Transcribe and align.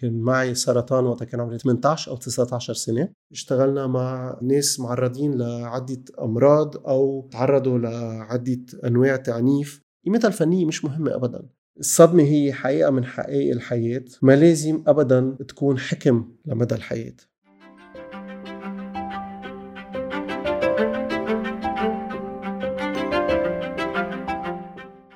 كان 0.00 0.20
معي 0.20 0.54
سرطان 0.54 1.06
وقتها 1.06 1.24
كان 1.24 1.40
عمري 1.40 1.58
18 1.58 2.10
أو 2.10 2.16
19 2.16 2.74
سنة. 2.74 3.08
اشتغلنا 3.32 3.86
مع 3.86 4.38
ناس 4.42 4.80
معرضين 4.80 5.38
لعدة 5.38 6.02
أمراض 6.20 6.76
أو 6.88 7.28
تعرضوا 7.32 7.78
لعدة 7.78 8.64
أنواع 8.84 9.16
تعنيف. 9.16 9.80
قيمتها 10.06 10.28
الفنية 10.28 10.66
مش 10.66 10.84
مهمة 10.84 11.14
أبدا. 11.14 11.42
الصدمة 11.78 12.22
هي 12.22 12.52
حقيقة 12.52 12.90
من 12.90 13.04
حقائق 13.04 13.52
الحياة. 13.52 14.04
ما 14.22 14.36
لازم 14.36 14.82
أبدا 14.86 15.36
تكون 15.48 15.78
حكم 15.78 16.28
لمدى 16.46 16.74
الحياة. 16.74 17.16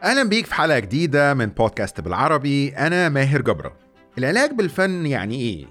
أهلا 0.03 0.29
بيك 0.29 0.47
في 0.47 0.55
حلقة 0.55 0.79
جديدة 0.79 1.35
من 1.35 1.47
بودكاست 1.47 2.01
بالعربي. 2.01 2.69
أنا 2.69 3.09
ماهر 3.09 3.43
جبرة. 3.43 3.90
العلاج 4.21 4.51
بالفن 4.53 5.07
يعني 5.07 5.35
إيه؟ 5.35 5.67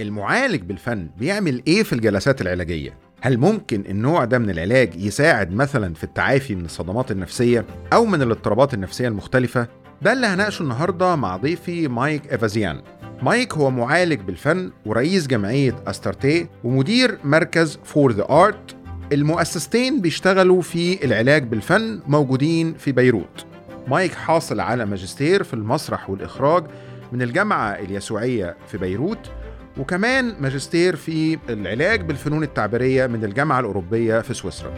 المعالج 0.00 0.62
بالفن 0.62 1.08
بيعمل 1.18 1.62
إيه 1.66 1.82
في 1.82 1.92
الجلسات 1.92 2.40
العلاجية؟ 2.40 2.98
هل 3.20 3.38
ممكن 3.38 3.84
النوع 3.88 4.24
ده 4.24 4.38
من 4.38 4.50
العلاج 4.50 4.94
يساعد 4.96 5.52
مثلا 5.52 5.94
في 5.94 6.04
التعافي 6.04 6.54
من 6.54 6.64
الصدمات 6.64 7.10
النفسية 7.10 7.64
أو 7.92 8.06
من 8.06 8.22
الاضطرابات 8.22 8.74
النفسية 8.74 9.08
المختلفة؟ 9.08 9.68
ده 10.02 10.12
اللي 10.12 10.26
هناقشه 10.26 10.62
النهارده 10.62 11.16
مع 11.16 11.36
ضيفي 11.36 11.88
مايك 11.88 12.32
ايفازيان 12.32 12.80
مايك 13.22 13.54
هو 13.54 13.70
معالج 13.70 14.20
بالفن 14.20 14.70
ورئيس 14.86 15.26
جمعية 15.26 15.74
أسترتي 15.86 16.46
ومدير 16.64 17.18
مركز 17.24 17.78
For 17.84 18.12
the 18.12 18.26
Art. 18.30 18.76
المؤسستين 19.12 20.00
بيشتغلوا 20.00 20.62
في 20.62 21.04
العلاج 21.04 21.42
بالفن 21.44 22.00
موجودين 22.06 22.74
في 22.74 22.92
بيروت. 22.92 23.46
مايك 23.88 24.14
حاصل 24.14 24.60
على 24.60 24.86
ماجستير 24.86 25.42
في 25.42 25.54
المسرح 25.54 26.10
والإخراج 26.10 26.64
من 27.12 27.22
الجامعة 27.22 27.70
اليسوعية 27.70 28.56
في 28.66 28.78
بيروت 28.78 29.30
وكمان 29.78 30.34
ماجستير 30.40 30.96
في 30.96 31.38
العلاج 31.48 32.00
بالفنون 32.00 32.42
التعبيرية 32.42 33.06
من 33.06 33.24
الجامعة 33.24 33.60
الأوروبية 33.60 34.20
في 34.20 34.34
سويسرا. 34.34 34.74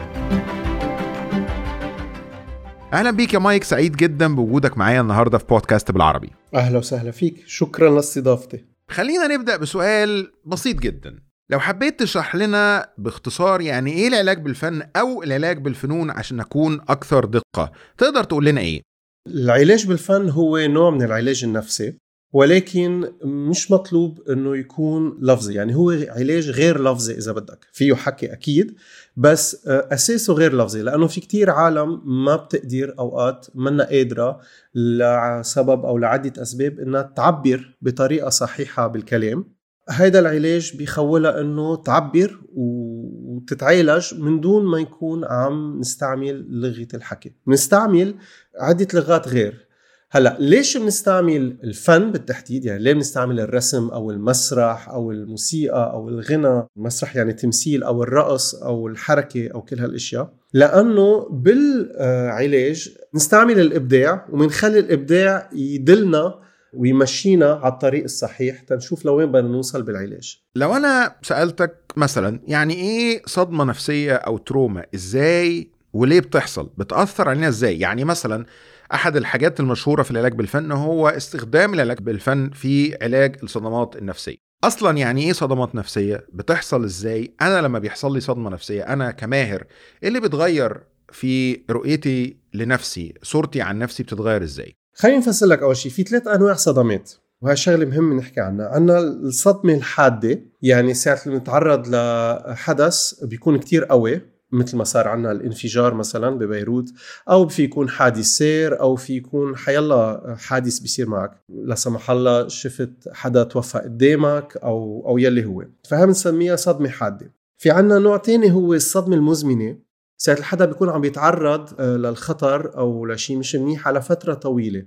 أهلا 2.92 3.10
بيك 3.10 3.34
يا 3.34 3.38
مايك 3.38 3.64
سعيد 3.64 3.96
جدا 3.96 4.34
بوجودك 4.34 4.78
معايا 4.78 5.00
النهاردة 5.00 5.38
في 5.38 5.44
بودكاست 5.44 5.90
بالعربي. 5.90 6.30
أهلا 6.54 6.78
وسهلا 6.78 7.10
فيك. 7.10 7.44
شكرا 7.46 7.90
لاستضافتي 7.90 8.64
خلينا 8.90 9.26
نبدأ 9.26 9.56
بسؤال 9.56 10.32
بسيط 10.44 10.80
جدا. 10.80 11.18
لو 11.50 11.60
حبيت 11.60 12.00
تشرح 12.00 12.36
لنا 12.36 12.88
باختصار 12.98 13.60
يعني 13.60 13.92
إيه 13.92 14.08
العلاج 14.08 14.42
بالفن 14.42 14.82
أو 14.96 15.22
العلاج 15.22 15.58
بالفنون 15.58 16.10
عشان 16.10 16.36
نكون 16.36 16.80
أكثر 16.88 17.24
دقة 17.24 17.72
تقدر 17.98 18.24
تقول 18.24 18.44
لنا 18.44 18.60
إيه؟ 18.60 18.82
العلاج 19.26 19.86
بالفن 19.86 20.30
هو 20.30 20.58
نوع 20.58 20.90
من 20.90 21.02
العلاج 21.02 21.44
النفسي. 21.44 21.98
ولكن 22.32 23.12
مش 23.24 23.70
مطلوب 23.70 24.20
إنه 24.30 24.56
يكون 24.56 25.18
لفظي. 25.22 25.54
يعني 25.54 25.74
هو 25.74 25.90
علاج 25.90 26.50
غير 26.50 26.82
لفظي 26.82 27.14
إذا 27.14 27.32
بدك. 27.32 27.66
فيه 27.72 27.94
حكي 27.94 28.32
أكيد 28.32 28.74
بس 29.16 29.66
أساسه 29.66 30.34
غير 30.34 30.56
لفظي. 30.56 30.82
لأنه 30.82 31.06
في 31.06 31.20
كتير 31.20 31.50
عالم 31.50 32.02
ما 32.24 32.36
بتقدر 32.36 32.94
أوقات 32.98 33.46
منا 33.54 33.84
قادرة 33.84 34.40
لسبب 34.74 35.84
أو 35.84 35.98
لعدة 35.98 36.42
أسباب 36.42 36.78
إنها 36.78 37.02
تعبر 37.02 37.76
بطريقة 37.82 38.28
صحيحة 38.28 38.86
بالكلام. 38.86 39.44
هيدا 39.90 40.18
العلاج 40.18 40.76
بيخولها 40.76 41.40
إنه 41.40 41.76
تعبر 41.76 42.40
وتتعالج 42.54 44.14
من 44.14 44.40
دون 44.40 44.64
ما 44.64 44.78
يكون 44.78 45.24
عم 45.24 45.80
نستعمل 45.80 46.46
لغة 46.50 46.88
الحكي. 46.94 47.32
بنستعمل 47.46 48.14
عدة 48.60 48.88
لغات 48.94 49.28
غير. 49.28 49.67
هلا 50.10 50.36
ليش 50.40 50.76
بنستعمل 50.76 51.58
الفن 51.64 52.12
بالتحديد؟ 52.12 52.64
يعني 52.64 52.82
ليه 52.82 52.92
بنستعمل 52.92 53.40
الرسم 53.40 53.88
أو 53.88 54.10
المسرح 54.10 54.88
أو 54.88 55.10
الموسيقى 55.10 55.90
أو 55.92 56.08
الغنى؟ 56.08 56.66
المسرح 56.76 57.16
يعني 57.16 57.32
تمثيل 57.32 57.82
أو 57.82 58.02
الرقص 58.02 58.54
أو 58.54 58.86
الحركة 58.88 59.48
أو 59.54 59.62
كل 59.62 59.78
هالأشياء. 59.78 60.34
لأنه 60.52 61.28
بالعلاج 61.30 62.96
نستعمل 63.14 63.60
الإبداع 63.60 64.26
ومنخلي 64.32 64.78
الإبداع 64.78 65.50
يدلنا 65.52 66.34
ويمشينا 66.74 67.52
على 67.52 67.72
الطريق 67.72 68.04
الصحيح 68.04 68.60
تنشوف 68.60 69.04
لوين 69.04 69.32
بدنا 69.32 69.48
نوصل 69.48 69.82
بالعلاج. 69.82 70.38
لو 70.54 70.76
أنا 70.76 71.16
سألتك 71.22 71.76
مثلا 71.96 72.40
يعني 72.46 72.74
إيه 72.74 73.22
صدمة 73.26 73.64
نفسية 73.64 74.14
أو 74.14 74.38
تروما؟ 74.38 74.84
إزاي؟ 74.94 75.70
وليه 75.92 76.20
بتحصل؟ 76.20 76.70
بتأثر 76.78 77.28
علينا 77.28 77.48
إزاي؟ 77.48 77.78
يعني 77.78 78.04
مثلا 78.04 78.46
أحد 78.94 79.16
الحاجات 79.16 79.60
المشهورة 79.60 80.02
في 80.02 80.10
العلاج 80.10 80.32
بالفن 80.34 80.72
هو 80.72 81.08
استخدام 81.08 81.74
العلاج 81.74 81.98
بالفن 81.98 82.50
في 82.50 82.98
علاج 83.02 83.36
الصدمات 83.42 83.96
النفسية. 83.96 84.36
أصلا 84.64 84.98
يعني 84.98 85.22
إيه 85.22 85.32
صدمات 85.32 85.74
نفسية؟ 85.74 86.26
بتحصل 86.32 86.84
إزاي؟ 86.84 87.34
أنا 87.42 87.60
لما 87.62 87.78
بيحصل 87.78 88.14
لي 88.14 88.20
صدمة 88.20 88.50
نفسية 88.50 88.82
أنا 88.82 89.10
كماهر 89.10 89.64
إيه 90.02 90.08
اللي 90.08 90.20
بيتغير 90.20 90.80
في 91.12 91.60
رؤيتي 91.70 92.36
لنفسي؟ 92.54 93.14
صورتي 93.22 93.60
عن 93.60 93.78
نفسي 93.78 94.02
بتتغير 94.02 94.42
إزاي؟ 94.42 94.76
خليني 94.94 95.18
نفصل 95.18 95.48
لك 95.48 95.62
أول 95.62 95.76
شيء 95.76 95.92
في 95.92 96.02
ثلاث 96.02 96.26
أنواع 96.26 96.54
صدمات 96.54 97.12
وهي 97.40 97.56
شغلة 97.56 97.84
مهم 97.84 98.16
نحكي 98.16 98.40
عنها. 98.40 98.68
عندنا 98.68 98.98
الصدمة 98.98 99.74
الحادة 99.74 100.40
يعني 100.62 100.94
ساعة 100.94 101.20
اللي 101.26 101.38
بنتعرض 101.38 101.88
لحدث 101.88 103.24
بيكون 103.24 103.58
كتير 103.58 103.84
قوي. 103.84 104.20
مثل 104.52 104.76
ما 104.76 104.84
صار 104.84 105.08
عنا 105.08 105.32
الانفجار 105.32 105.94
مثلا 105.94 106.30
ببيروت 106.30 106.92
أو 107.28 107.48
في 107.48 107.62
يكون 107.62 107.88
حادث 107.88 108.24
سير 108.24 108.80
أو 108.80 108.96
في 108.96 109.16
يكون 109.16 109.56
حيلا 109.56 110.34
حادث 110.38 110.78
بيصير 110.78 111.08
معك. 111.08 111.42
لا 111.48 111.74
سمح 111.74 112.10
الله 112.10 112.48
شفت 112.48 113.08
حدا 113.12 113.42
توفى 113.44 113.78
قدامك 113.78 114.56
أو 114.56 115.04
أو 115.08 115.18
يلي 115.18 115.44
هو. 115.44 115.64
فهي 115.88 116.06
بنسميها 116.06 116.56
صدمة 116.56 116.88
حادة. 116.88 117.32
في 117.58 117.70
عنا 117.70 117.98
نوع 117.98 118.16
تاني 118.16 118.52
هو 118.52 118.74
الصدمة 118.74 119.16
المزمنة. 119.16 119.78
ساعة 120.16 120.36
الحدا 120.36 120.64
بيكون 120.64 120.88
عم 120.88 121.00
بيتعرض 121.00 121.80
للخطر 121.80 122.78
أو 122.78 123.06
لشيء 123.06 123.36
مش 123.36 123.56
منيح 123.56 123.88
على 123.88 124.02
فترة 124.02 124.34
طويلة. 124.34 124.86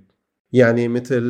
يعني 0.52 0.88
مثل 0.88 1.22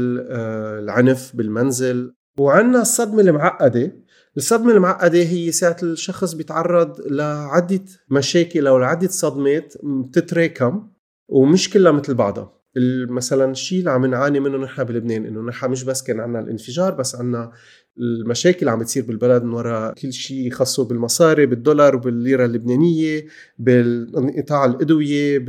العنف 0.78 1.36
بالمنزل. 1.36 2.14
وعندنا 2.38 2.82
الصدمة 2.82 3.20
المعقدة. 3.20 3.92
الصدمة 4.36 4.72
المعقدة 4.72 5.18
هي 5.18 5.52
ساعة 5.52 5.76
الشخص 5.82 6.32
بيتعرض 6.34 7.00
لعدة 7.00 7.84
مشاكل 8.10 8.66
أو 8.66 8.78
لعدة 8.78 9.08
صدمات 9.08 9.74
بتتراكم 9.84 10.88
ومش 11.28 11.70
كلها 11.70 11.92
مثل 11.92 12.14
بعضها 12.14 12.62
مثلا 13.08 13.50
الشيء 13.50 13.78
اللي 13.78 13.90
عم 13.90 14.06
نعاني 14.06 14.40
منه 14.40 14.58
نحن 14.58 14.84
بلبنان 14.84 15.26
إنه 15.26 15.40
نحن 15.40 15.70
مش 15.70 15.84
بس 15.84 16.02
كان 16.02 16.20
عندنا 16.20 16.40
الانفجار 16.40 16.94
بس 16.94 17.14
عندنا 17.16 17.52
المشاكل 17.98 18.58
اللي 18.58 18.70
عم 18.70 18.78
بتصير 18.78 19.04
بالبلد 19.04 19.42
من 19.42 19.52
وراء 19.54 19.94
كل 19.94 20.12
شيء 20.12 20.50
خاصه 20.50 20.84
بالمصاري 20.84 21.46
بالدولار 21.46 21.96
وبالليرة 21.96 22.44
اللبنانية 22.44 23.26
بالانقطاع 23.58 24.64
الأدوية. 24.64 25.44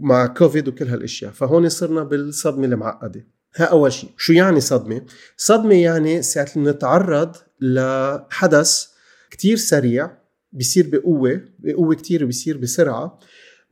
مع 0.00 0.26
كوفيد 0.26 0.68
وكل 0.68 0.88
هالأشياء 0.88 1.32
فهون 1.32 1.68
صرنا 1.68 2.02
بالصدمة 2.02 2.64
المعقدة 2.66 3.26
ها 3.56 3.64
أول 3.64 3.92
شيء 3.92 4.10
شو 4.16 4.32
يعني 4.32 4.60
صدمة؟ 4.60 5.02
صدمة 5.36 5.74
يعني 5.74 6.22
ساعة 6.22 6.48
نتعرض 6.56 7.36
لحدث 7.60 8.86
كتير 9.30 9.56
سريع 9.56 10.10
بيصير 10.52 10.88
بقوة 10.92 11.40
بقوة 11.58 11.94
كتير 11.94 12.24
بيصير 12.24 12.56
بسرعة 12.56 13.18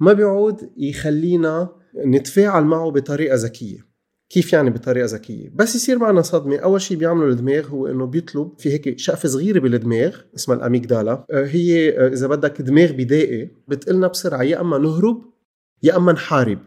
ما 0.00 0.12
بيعود 0.12 0.70
يخلينا 0.76 1.68
نتفاعل 2.06 2.64
معه 2.64 2.90
بطريقة 2.90 3.34
ذكية. 3.34 3.90
كيف 4.30 4.52
يعني 4.52 4.70
بطريقة 4.70 5.04
ذكية؟ 5.06 5.50
بس 5.54 5.74
يصير 5.74 5.98
معنا 5.98 6.22
صدمة. 6.22 6.56
أول 6.56 6.80
شيء 6.80 6.96
بيعمله 6.96 7.28
الدماغ 7.28 7.66
هو 7.66 7.86
إنه 7.86 8.06
بيطلب 8.06 8.52
في 8.58 8.72
هيك 8.72 8.98
شقفة 8.98 9.28
صغيرة 9.28 9.58
بالدماغ 9.58 10.16
اسمها 10.34 10.56
الاميجدالا 10.56 11.26
هي 11.32 11.90
إذا 12.06 12.26
بدك 12.26 12.62
دماغ 12.62 12.92
بدائي 12.92 13.50
بتقلنا 13.68 14.06
بسرعة 14.06 14.42
يا 14.42 14.60
أما 14.60 14.78
نهرب 14.78 15.22
يا 15.82 15.96
أما 15.96 16.12
نحارب 16.12 16.58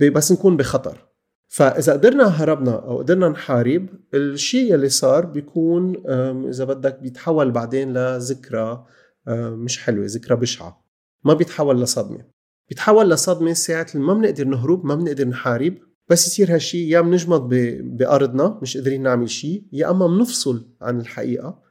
بس 0.00 0.32
نكون 0.32 0.56
بخطر. 0.56 1.11
فإذا 1.52 1.92
قدرنا 1.92 2.24
هربنا 2.24 2.74
أو 2.74 2.98
قدرنا 2.98 3.28
نحارب 3.28 3.88
الشيء 4.14 4.74
اللي 4.74 4.88
صار 4.88 5.26
بيكون 5.26 6.10
إذا 6.48 6.64
بدك 6.64 6.98
بيتحول 6.98 7.50
بعدين 7.50 7.92
لذكرى 7.92 8.86
مش 9.28 9.78
حلوة 9.78 10.06
ذكرى 10.08 10.36
بشعة. 10.36 10.84
ما 11.24 11.34
بيتحول 11.34 11.82
لصدمة. 11.82 12.24
بيتحول 12.68 13.10
لصدمة 13.10 13.52
ساعة 13.52 13.86
ما 13.94 14.14
بنقدر 14.14 14.44
نهرب 14.44 14.86
ما 14.86 14.94
بنقدر 14.94 15.28
نحارب. 15.28 15.74
بس 16.08 16.26
يصير 16.26 16.54
هالشيء 16.54 16.88
يا 16.88 17.00
بنجمد 17.00 17.48
بأرضنا 17.96 18.58
مش 18.62 18.76
قادرين 18.76 19.02
نعمل 19.02 19.30
شيء 19.30 19.64
يا 19.72 19.90
أما 19.90 20.06
بنفصل 20.06 20.68
عن 20.80 21.00
الحقيقة. 21.00 21.62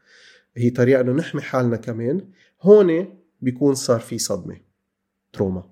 هي 0.56 0.70
طريقة 0.70 1.02
إنه 1.02 1.12
نحمي 1.12 1.42
حالنا 1.42 1.78
كمان. 1.78 2.30
هون 2.62 3.20
بيكون 3.42 3.76
صار 3.76 4.00
في 4.00 4.18
صدمة. 4.18 4.58
تروما. 5.34 5.64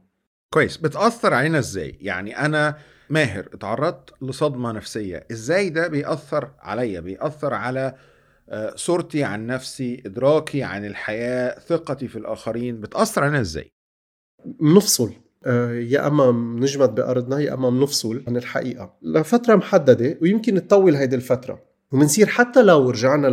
كويس. 0.53 0.77
بتأثر 0.77 1.33
علينا 1.33 1.59
إزاي؟ 1.59 1.97
يعني 2.01 2.45
أنا 2.45 2.77
ماهر 3.09 3.49
اتعرضت 3.53 4.09
لصدمة 4.21 4.71
نفسية. 4.71 5.27
إزاي 5.31 5.69
ده 5.69 5.87
بيأثر 5.87 6.51
عليا؟ 6.59 6.99
بيأثر 6.99 7.53
على 7.53 7.95
صورتي 8.75 9.23
عن 9.23 9.47
نفسي 9.47 10.03
إدراكي 10.05 10.63
عن 10.63 10.85
الحياة 10.85 11.59
ثقتي 11.59 12.07
في 12.07 12.15
الآخرين. 12.15 12.81
بتأثر 12.81 13.23
علينا 13.23 13.41
إزاي؟ 13.41 13.71
بنفصل 14.45 15.13
يا 15.71 16.07
أما 16.07 16.31
بنجمد 16.31 16.95
بأرضنا 16.95 17.39
يا 17.39 17.53
أما 17.53 17.69
بنفصل 17.69 18.23
عن 18.27 18.37
الحقيقة. 18.37 18.97
لفترة 19.01 19.55
محددة 19.55 20.17
ويمكن 20.21 20.67
تطول 20.67 20.95
هيدي 20.95 21.15
الفترة 21.15 21.63
وبنصير 21.91 22.27
حتى 22.27 22.61
لو 22.63 22.89
رجعنا 22.89 23.27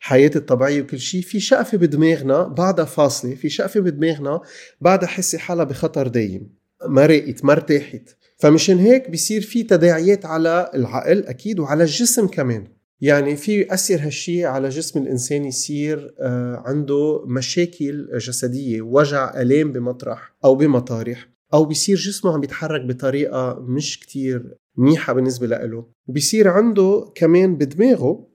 للحياة 0.00 0.30
الطبيعية 0.36 0.82
وكل 0.82 0.98
شيء 0.98 1.22
في 1.22 1.40
شقفة 1.40 1.78
بدماغنا 1.78 2.42
بعدها 2.42 2.84
فاصلة 2.84 3.34
في 3.34 3.48
شقفة 3.48 3.80
بدماغنا 3.80 4.40
بعدها 4.80 5.08
حسي 5.08 5.38
حالها 5.38 5.64
بخطر 5.64 6.08
دايم. 6.08 6.50
ما 6.86 7.06
رقت 7.06 7.44
ما 7.44 7.52
ارتاحت 7.52 8.16
فمشان 8.38 8.78
هيك 8.78 9.10
بصير 9.10 9.40
في 9.40 9.62
تداعيات 9.62 10.26
على 10.26 10.70
العقل 10.74 11.26
أكيد 11.26 11.60
وعلى 11.60 11.82
الجسم 11.84 12.26
كمان. 12.26 12.64
يعني 13.00 13.36
في 13.36 13.60
يأثر 13.60 14.00
هالشي 14.00 14.44
على 14.44 14.68
جسم 14.68 15.02
الإنسان 15.02 15.44
يصير 15.44 16.14
آه، 16.20 16.62
عنده 16.66 17.24
مشاكل 17.26 18.08
جسدية 18.18 18.82
وجع 18.82 19.40
ألام 19.40 19.72
بمطرح 19.72 20.36
أو 20.44 20.54
بمطارح 20.54 21.28
أو 21.54 21.64
بيصير 21.64 21.96
جسمه 21.96 22.32
عم 22.32 22.40
بيتحرك 22.40 22.80
بطريقة 22.80 23.60
مش 23.60 24.00
كتير 24.00 24.56
منيحة 24.76 25.12
بالنسبة 25.12 25.46
له 25.46 25.86
وبيصير 26.06 26.48
عنده 26.48 27.12
كمان 27.14 27.56
بدماغه 27.56 28.28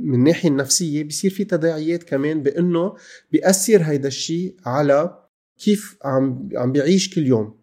من 0.00 0.14
الناحية 0.14 0.48
النفسية 0.48 1.02
بيصير 1.02 1.30
في 1.30 1.44
تداعيات 1.44 2.02
كمان 2.02 2.42
بأنه 2.42 2.94
بيأثر 3.32 3.82
هيدا 3.82 4.08
الشيء 4.08 4.56
على 4.66 5.18
كيف 5.58 5.96
عم 6.04 6.48
عم 6.56 6.72
بيعيش 6.72 7.14
كل 7.14 7.26
يوم. 7.26 7.57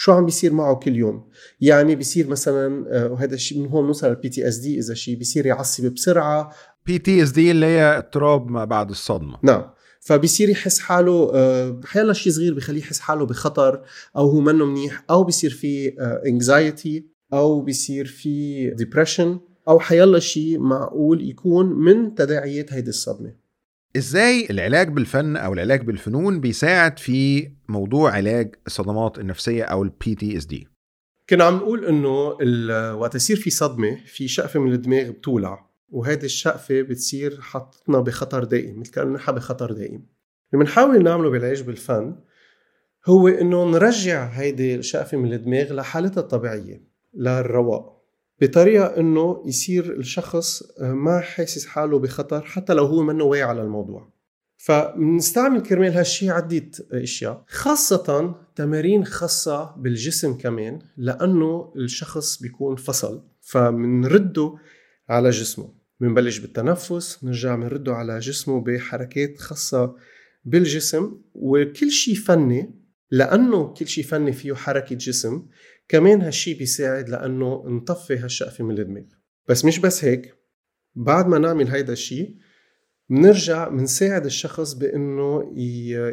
شو 0.00 0.12
عم 0.12 0.24
بيصير 0.24 0.52
معه 0.52 0.74
كل 0.74 0.96
يوم؟ 0.96 1.28
يعني 1.60 1.96
بيصير 1.96 2.28
مثلا 2.28 2.86
آه، 2.90 3.12
وهذا 3.12 3.34
الشيء 3.34 3.58
من 3.58 3.68
هون 3.68 3.86
نوصل 3.86 4.08
لل 4.08 4.28
PTSD 4.28 4.78
إذا 4.78 4.94
شيء 4.94 5.16
بيصير 5.16 5.46
يعصب 5.46 5.94
بسرعة. 5.94 6.52
PTSD 6.86 7.50
اللي 7.50 7.66
هي 7.66 7.98
اضطراب 7.98 8.50
ما 8.50 8.64
بعد 8.64 8.90
الصدمة. 8.90 9.38
نعم. 9.42 9.70
فبصير 10.00 10.48
يحس 10.48 10.78
حاله 10.78 11.30
آه، 11.34 11.80
حيلا 11.84 12.12
شيء 12.12 12.32
صغير 12.32 12.54
بخليه 12.54 12.80
يحس 12.80 13.00
حاله 13.00 13.26
بخطر 13.26 13.82
أو 14.16 14.28
هو 14.28 14.40
منه 14.40 14.64
منيح 14.64 15.04
أو 15.10 15.24
بصير 15.24 15.50
في 15.50 15.88
anxiety 16.26 17.06
آه، 17.32 17.36
أو 17.36 17.60
بصير 17.60 18.06
في 18.06 18.66
depression 18.70 19.40
أو 19.68 19.78
حيلا 19.78 20.18
شيء 20.18 20.58
معقول 20.58 21.28
يكون 21.28 21.66
من 21.66 22.14
تداعيات 22.14 22.72
هيدي 22.72 22.90
الصدمة. 22.90 23.47
إزاي 23.96 24.46
العلاج 24.50 24.88
بالفن 24.88 25.36
أو 25.36 25.52
العلاج 25.52 25.82
بالفنون 25.82 26.40
بيساعد 26.40 26.98
في 26.98 27.50
موضوع 27.68 28.10
علاج 28.10 28.54
الصدمات 28.66 29.18
النفسية 29.18 29.64
أو 29.64 29.82
ال 29.82 30.14
PTSD 30.14 30.68
كنا 31.30 31.44
عم 31.44 31.56
نقول 31.56 31.84
إنه 31.84 32.08
وقت 32.94 33.14
يصير 33.14 33.36
في 33.36 33.50
صدمة 33.50 33.96
في 34.06 34.28
شقفة 34.28 34.60
من 34.60 34.72
الدماغ 34.72 35.10
بتولع 35.10 35.68
وهيدي 35.88 36.26
الشقفة 36.26 36.82
بتصير 36.82 37.40
حطتنا 37.40 38.00
بخطر 38.00 38.44
دائم 38.44 38.80
مثل 38.80 38.90
كأنه 38.90 39.10
نحن 39.10 39.32
بخطر 39.32 39.72
دائم. 39.72 40.06
اللي 40.54 40.64
بنحاول 40.64 41.02
نعمله 41.02 41.30
بالعلاج 41.30 41.62
بالفن 41.62 42.16
هو 43.06 43.28
إنه 43.28 43.64
نرجع 43.64 44.26
هيدي 44.26 44.74
الشقفة 44.74 45.16
من 45.18 45.32
الدماغ 45.32 45.72
لحالتها 45.72 46.20
الطبيعية 46.20 46.82
للرواق. 47.14 47.97
بطريقة 48.40 48.86
إنه 49.00 49.42
يصير 49.46 49.92
الشخص 49.92 50.62
آه، 50.80 50.92
ما 50.92 51.20
حاسس 51.20 51.66
حاله 51.66 51.98
بخطر 51.98 52.42
حتى 52.42 52.74
لو 52.74 52.84
هو 52.84 53.02
منه 53.02 53.24
واعي 53.24 53.42
على 53.42 53.62
الموضوع. 53.62 54.12
فبنستعمل 54.56 55.60
كرمال 55.60 55.92
هالشي 55.92 56.30
عدة 56.30 56.70
أشياء 56.92 57.44
خاصة 57.48 58.34
تمارين 58.56 59.04
خاصة 59.04 59.74
بالجسم 59.76 60.38
كمان 60.38 60.78
لأنه 60.96 61.72
الشخص 61.76 62.42
بيكون 62.42 62.76
فصل 62.76 63.22
فبنرده 63.40 64.54
على 65.08 65.30
جسمه. 65.30 65.78
بنبلش 66.00 66.38
بالتنفس 66.38 67.24
نرجع 67.24 67.56
بنرده 67.56 67.94
على 67.94 68.18
جسمه 68.18 68.60
بحركات 68.60 69.38
خاصة 69.38 69.94
بالجسم 70.44 71.20
وكل 71.34 71.90
شيء 71.90 72.14
فني 72.14 72.74
لأنه 73.10 73.74
كل 73.74 73.86
شيء 73.86 74.04
فني 74.04 74.32
فيه 74.32 74.54
حركة 74.54 74.96
جسم 74.96 75.46
كمان 75.88 76.22
هالشي 76.22 76.54
بيساعد 76.54 77.08
لأنه 77.08 77.64
نطفي 77.66 78.16
هالشقفة 78.16 78.64
من 78.64 78.78
الدماغ. 78.78 79.04
بس 79.48 79.64
مش 79.64 79.78
بس 79.78 80.04
هيك 80.04 80.34
بعد 80.94 81.26
ما 81.26 81.38
نعمل 81.38 81.68
هيدا 81.68 81.92
الشي 81.92 82.36
بنرجع 83.10 83.68
بنساعد 83.68 84.24
الشخص 84.24 84.72
بأنه 84.72 85.52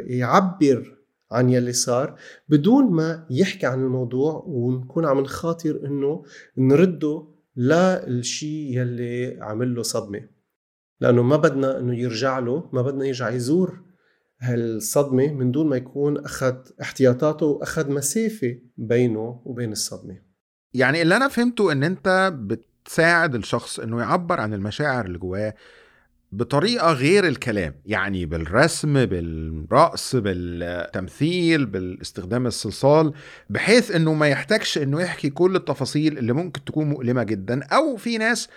يعبر 0.07 0.97
عن 1.31 1.49
يلي 1.49 1.73
صار 1.73 2.19
بدون 2.49 2.91
ما 2.91 3.27
يحكي 3.29 3.65
عن 3.65 3.83
الموضوع 3.83 4.43
ونكون 4.47 5.05
عم 5.05 5.19
نخاطر 5.19 5.85
إنه 5.85 6.23
نرده 6.57 7.27
للشي 7.55 8.75
يلي 8.75 9.37
عمل 9.41 9.75
له 9.75 9.81
صدمة. 9.81 10.29
لأنه 10.99 11.23
ما 11.23 11.37
بدنا 11.37 11.79
إنه 11.79 11.99
يرجع 11.99 12.39
له 12.39 12.69
ما 12.73 12.81
بدنا 12.81 13.05
يرجع 13.05 13.29
يزور 13.29 13.84
هالصدمة 14.39 15.33
من 15.33 15.51
دون 15.51 15.69
ما 15.69 15.75
يكون 15.75 16.17
أخذ 16.17 16.55
احتياطاته 16.81 17.45
وأخذ 17.45 17.91
مسافة 17.91 18.57
بينه 18.77 19.41
وبين 19.45 19.71
الصدمة. 19.71 20.17
يعني 20.73 21.01
اللي 21.01 21.17
أنا 21.17 21.27
فهمته 21.27 21.71
أن 21.71 21.83
أنت 21.83 22.33
بتساعد 22.39 23.35
الشخص 23.35 23.79
أنه 23.79 23.99
يعبر 23.99 24.39
عن 24.39 24.53
المشاعر 24.53 25.05
اللي 25.05 25.17
جواه 25.17 25.55
بطريقة 26.31 26.93
غير 26.93 27.27
الكلام 27.27 27.73
يعني 27.85 28.25
بالرسم 28.25 29.05
بالرقص 29.05 30.15
بالتمثيل 30.15 31.65
بالاستخدام 31.65 32.47
الصلصال 32.47 33.13
بحيث 33.49 33.91
إنه 33.91 34.13
ما 34.13 34.27
يحتاجش 34.27 34.77
إنه 34.77 35.01
يحكي 35.01 35.29
كل 35.29 35.55
التفاصيل 35.55 36.17
اللي 36.17 36.33
ممكن 36.33 36.63
تكون 36.63 36.89
مؤلمة 36.89 37.23
جدا 37.23 37.63
أو 37.63 37.95
في 37.95 38.17
ناس 38.17 38.49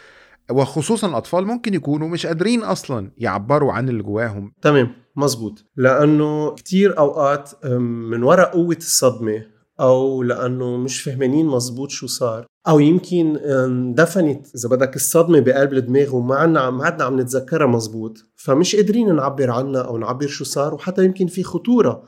وخصوصا 0.51 1.09
الاطفال 1.09 1.47
ممكن 1.47 1.75
يكونوا 1.75 2.09
مش 2.09 2.27
قادرين 2.27 2.63
أصلا 2.63 3.11
يعبروا 3.17 3.73
عن 3.73 3.89
اللي 3.89 4.03
جواهم. 4.03 4.53
تمام 4.63 4.91
مزبوط 5.17 5.65
لأنه 5.77 6.55
كتير 6.55 6.99
أوقات 6.99 7.67
من 8.11 8.23
وراء 8.23 8.51
قوة 8.51 8.77
الصدمة 8.77 9.43
أو 9.81 10.23
لأنه 10.23 10.77
مش 10.77 11.03
فهمانين 11.03 11.47
مزبوط 11.47 11.91
شو 11.91 12.07
صار 12.07 12.47
أو 12.69 12.81
يمكن 12.81 13.37
اندفنت 13.37 14.47
إذا 14.55 14.69
بدك 14.69 14.97
الصدمة 14.97 15.41
بقلب 15.41 15.73
الدماغ 15.73 16.17
وما 16.17 16.37
عنا 16.37 16.71
ما 16.71 16.85
عدنا 16.85 17.05
عم 17.05 17.21
نتذكرها 17.21 17.67
مزبوط 17.67 18.19
فمش 18.37 18.77
قادرين 18.77 19.17
نعبر 19.17 19.51
عنها 19.51 19.83
أو 19.83 19.99
نعبر 19.99 20.27
شو 20.27 20.45
صار 20.45 20.75
وحتى 20.75 21.05
يمكن 21.05 21.27
في 21.27 21.43
خطورة 21.43 22.03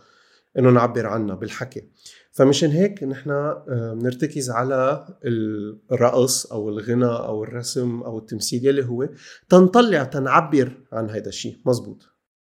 إنه 0.58 0.70
نعبر 0.70 1.06
عنها 1.06 1.34
بالحكي. 1.34 1.82
فمشان 2.32 2.70
هيك 2.70 3.04
نحن 3.04 3.30
آه، 3.30 3.96
بنرتكز 4.00 4.50
على 4.50 5.06
الرقص 5.92 6.46
أو 6.52 6.68
الغنى 6.68 7.04
أو 7.04 7.44
الرسم 7.44 8.00
أو 8.00 8.18
التمثيل 8.18 8.66
يلي 8.66 8.84
هو 8.84 9.08
تنطلع 9.48 10.04
تنعبر 10.04 10.72
عن 10.92 11.10
هذا 11.10 11.28
الشيء 11.28 11.56
مزبوط. 11.66 12.06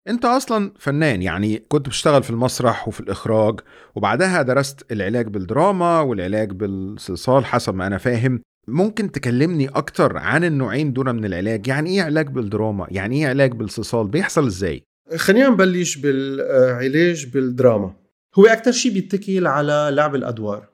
أنت 0.08 0.26
أصلا 0.26 0.72
فنان 0.80 1.22
يعني 1.22 1.58
كنت 1.68 1.88
بتشتغل 1.88 2.24
في 2.24 2.30
المسرح 2.30 2.88
وفي 2.88 3.00
الإخراج 3.00 3.60
وبعدها 3.96 4.42
درست 4.42 4.92
العلاج 4.92 5.28
بالدراما 5.28 6.00
والعلاج 6.02 6.52
بالصلصال 6.52 7.46
حسب 7.46 7.76
ما 7.76 7.88
أنا 7.88 7.98
فاهم. 7.98 8.42
ممكن 8.68 9.12
تكلمني 9.12 9.68
أكتر 9.68 10.18
عن 10.18 10.44
النوعين 10.44 10.94
دول 10.94 11.14
من 11.14 11.26
العلاج؟ 11.26 11.68
يعني 11.68 11.90
إيه 11.90 12.02
علاج 12.02 12.28
بالدراما؟ 12.28 12.88
يعني 12.92 13.22
إيه 13.22 13.28
علاج 13.30 13.52
بالصلصال؟ 13.52 14.08
بيحصل 14.08 14.46
إزاي؟ 14.46 14.84
خلينا 15.16 15.50
نبلش 15.50 15.98
بالعلاج 15.98 17.26
بالدراما. 17.34 18.01
هو 18.36 18.46
أكثر 18.46 18.72
شيء 18.72 18.94
بيتكل 18.94 19.48
على 19.48 19.90
لعب 19.92 20.16
الأدوار 20.16 20.70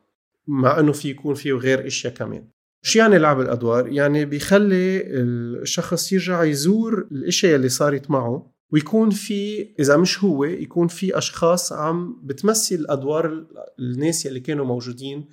مع 0.48 0.80
إنه 0.80 0.92
في 0.92 1.10
يكون 1.10 1.36
فيه 1.36 1.54
غير 1.54 1.88
إشياء 1.88 2.14
كمان. 2.14 2.48
شو 2.82 3.00
يعني 3.00 3.18
لعب 3.18 3.42
الأدوار؟ 3.42 3.88
يعني 3.88 4.26
بيخلي 4.26 5.02
الشخص 5.06 6.14
يرجع 6.14 6.44
يزور 6.44 7.08
الإشياء 7.12 7.56
اللي 7.56 7.70
صارت 7.70 8.12
معه 8.12 8.52
ويكون 8.72 9.10
في 9.10 9.70
إذا 9.80 9.98
مش 9.98 10.24
هو 10.24 10.44
يكون 10.44 10.88
في 10.88 11.18
أشخاص 11.18 11.74
عم 11.74 12.22
بتمثل 12.24 12.86
أدوار 12.90 13.46
الناس 13.80 14.26
يلي 14.26 14.40
كانوا 14.40 14.66
موجودين 14.66 15.26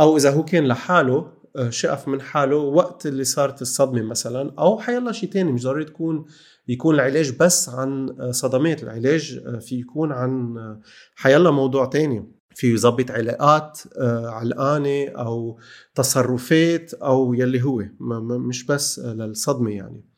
أو 0.00 0.16
إذا 0.16 0.30
هو 0.30 0.44
كان 0.44 0.68
لحاله 0.68 1.32
آه، 1.56 1.70
شقف 1.70 2.08
من 2.08 2.20
حاله 2.20 2.56
وقت 2.56 3.06
اللي 3.06 3.24
صارت 3.24 3.62
الصدمة 3.62 4.02
مثلا 4.02 4.52
أو 4.58 4.78
حيلا 4.78 5.12
شيء 5.12 5.28
تاني 5.28 5.52
مش 5.52 5.62
ضروري 5.62 5.84
تكون 5.84 6.24
يكون 6.68 6.94
العلاج 6.94 7.36
بس 7.40 7.68
عن 7.68 8.16
آه، 8.20 8.30
صدمات. 8.30 8.82
العلاج 8.82 9.40
آه، 9.46 9.58
في 9.58 9.80
يكون 9.80 10.12
عن 10.12 10.56
حيلا 11.14 11.50
موضوع 11.50 11.84
تاني. 11.84 12.32
في 12.54 12.72
يظبط 12.72 13.10
علاقات 13.10 13.80
علقانة 14.24 15.08
أو 15.08 15.58
تصرفات 15.94 16.94
أو 16.94 17.34
يلي 17.34 17.62
هو. 17.62 17.84
مش 18.38 18.66
بس 18.66 18.98
للصدمة 18.98 19.70
يعني. 19.70 20.12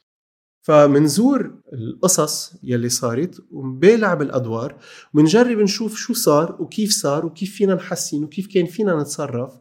فمنزور 0.65 1.55
القصص 1.73 2.53
يلي 2.63 2.89
صارت 2.89 3.41
وبيلعب 3.51 4.23
الادوار 4.23 4.77
وبنجرب 5.15 5.59
نشوف 5.59 5.97
شو 5.97 6.13
صار 6.13 6.63
وكيف 6.63 6.91
صار 6.91 7.27
وكيف 7.27 7.55
فينا 7.55 7.75
نحسن 7.75 8.25
وكيف 8.25 8.47
كان 8.47 8.67
فينا 8.67 9.03
نتصرف 9.03 9.53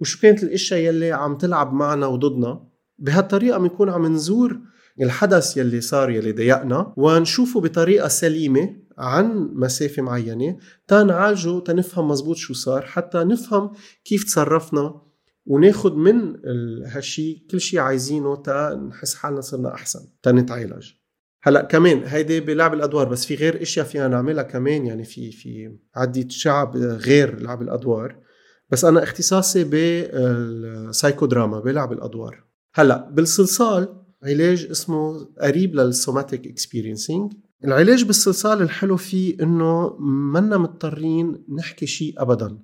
وشو 0.00 0.20
كانت 0.20 0.42
الأشياء 0.42 0.80
يلي 0.80 1.12
عم 1.12 1.36
تلعب 1.38 1.72
معنا 1.72 2.06
وضدنا. 2.06 2.64
بهالطريقة 2.98 3.58
بنكون 3.58 3.90
عم 3.90 4.06
نزور 4.06 4.60
الحدث 5.00 5.56
يلي 5.56 5.80
صار 5.80 6.10
يلي 6.10 6.32
ضايقنا 6.32 6.94
ونشوفه 6.96 7.60
بطريقة 7.60 8.08
سليمة 8.08 8.76
عن 8.98 9.50
مسافة 9.54 10.02
معينة 10.02 10.56
تنعالجه 10.88 11.60
تنفهم 11.60 12.08
مزبوط 12.08 12.36
شو 12.36 12.54
صار 12.54 12.82
حتى 12.82 13.18
نفهم 13.18 13.72
كيف 14.04 14.24
تصرفنا 14.24 15.02
وناخد 15.46 15.96
من 15.96 16.36
هالشي 16.86 17.46
كل 17.50 17.60
شيء 17.60 17.80
عايزينه 17.80 18.36
تا 18.36 18.74
نحس 18.88 19.14
حالنا 19.14 19.40
صرنا 19.40 19.74
أحسن 19.74 20.00
تا 20.22 20.32
نتعالج 20.32 20.92
هلا 21.42 21.62
كمان 21.62 22.02
هيدي 22.04 22.40
بلعب 22.40 22.74
الأدوار 22.74 23.08
بس 23.08 23.26
في 23.26 23.34
غير 23.34 23.62
إشياء 23.62 23.86
فينا 23.86 24.08
نعملها 24.08 24.42
كمان 24.42 24.86
يعني 24.86 25.04
في 25.04 25.32
في 25.32 25.76
عدة 25.94 26.28
شعب 26.28 26.76
غير 26.76 27.40
لعب 27.40 27.62
الأدوار. 27.62 28.16
بس 28.70 28.84
أنا 28.84 29.02
اختصاصي 29.02 29.64
بالسايكو 29.64 31.26
دراما 31.26 31.60
بلعب 31.60 31.92
الأدوار. 31.92 32.44
هلا 32.74 33.10
بالصلصال 33.10 34.01
علاج 34.24 34.66
اسمه 34.70 35.28
قريب 35.40 35.74
لل 35.74 35.90
somatic 35.90 36.46
experiencing 36.46 37.32
العلاج 37.64 38.04
بالصلصال 38.04 38.62
الحلو 38.62 38.96
فيه 38.96 39.42
إنه 39.42 39.96
منا 40.00 40.58
مضطرين 40.58 41.44
نحكي 41.48 41.86
شيء 41.86 42.22
ابدا. 42.22 42.58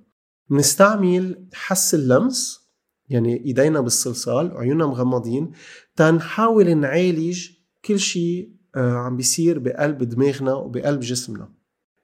بنستعمل 0.49 1.47
حس 1.53 1.95
اللمس 1.95 2.69
يعني 3.09 3.45
إيدينا 3.45 3.81
بالصلصال 3.81 4.53
وعيوننا 4.53 4.85
مغمضين 4.85 5.51
تنحاول 5.95 6.77
نعالج 6.77 7.49
كل 7.85 7.99
شيء 7.99 8.59
آه، 8.75 8.93
عم 8.93 9.17
بيصير 9.17 9.59
بقلب 9.59 10.03
دماغنا 10.03 10.53
وبقلب 10.53 10.99
جسمنا. 10.99 11.53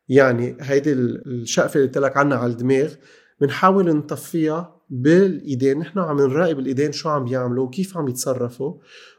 يعني 0.08 0.58
هيدي 0.62 0.94
الشقفة 0.94 1.76
اللي 1.76 1.88
قلت 1.88 1.98
لك 1.98 2.18
عنها 2.18 2.38
على 2.38 2.52
الدماغ 2.52 2.94
بنحاول 3.42 3.96
نطفيها 3.96 4.75
بالايدين 4.90 5.80
نحن 5.80 6.00
عم 6.00 6.18
نراقب 6.18 6.60
الايدين 6.60 6.92
شو 6.92 7.10
عم 7.10 7.26
بيعملوا 7.26 7.66
وكيف 7.66 7.98
عم 7.98 8.08
يتصرفوا. 8.08 8.74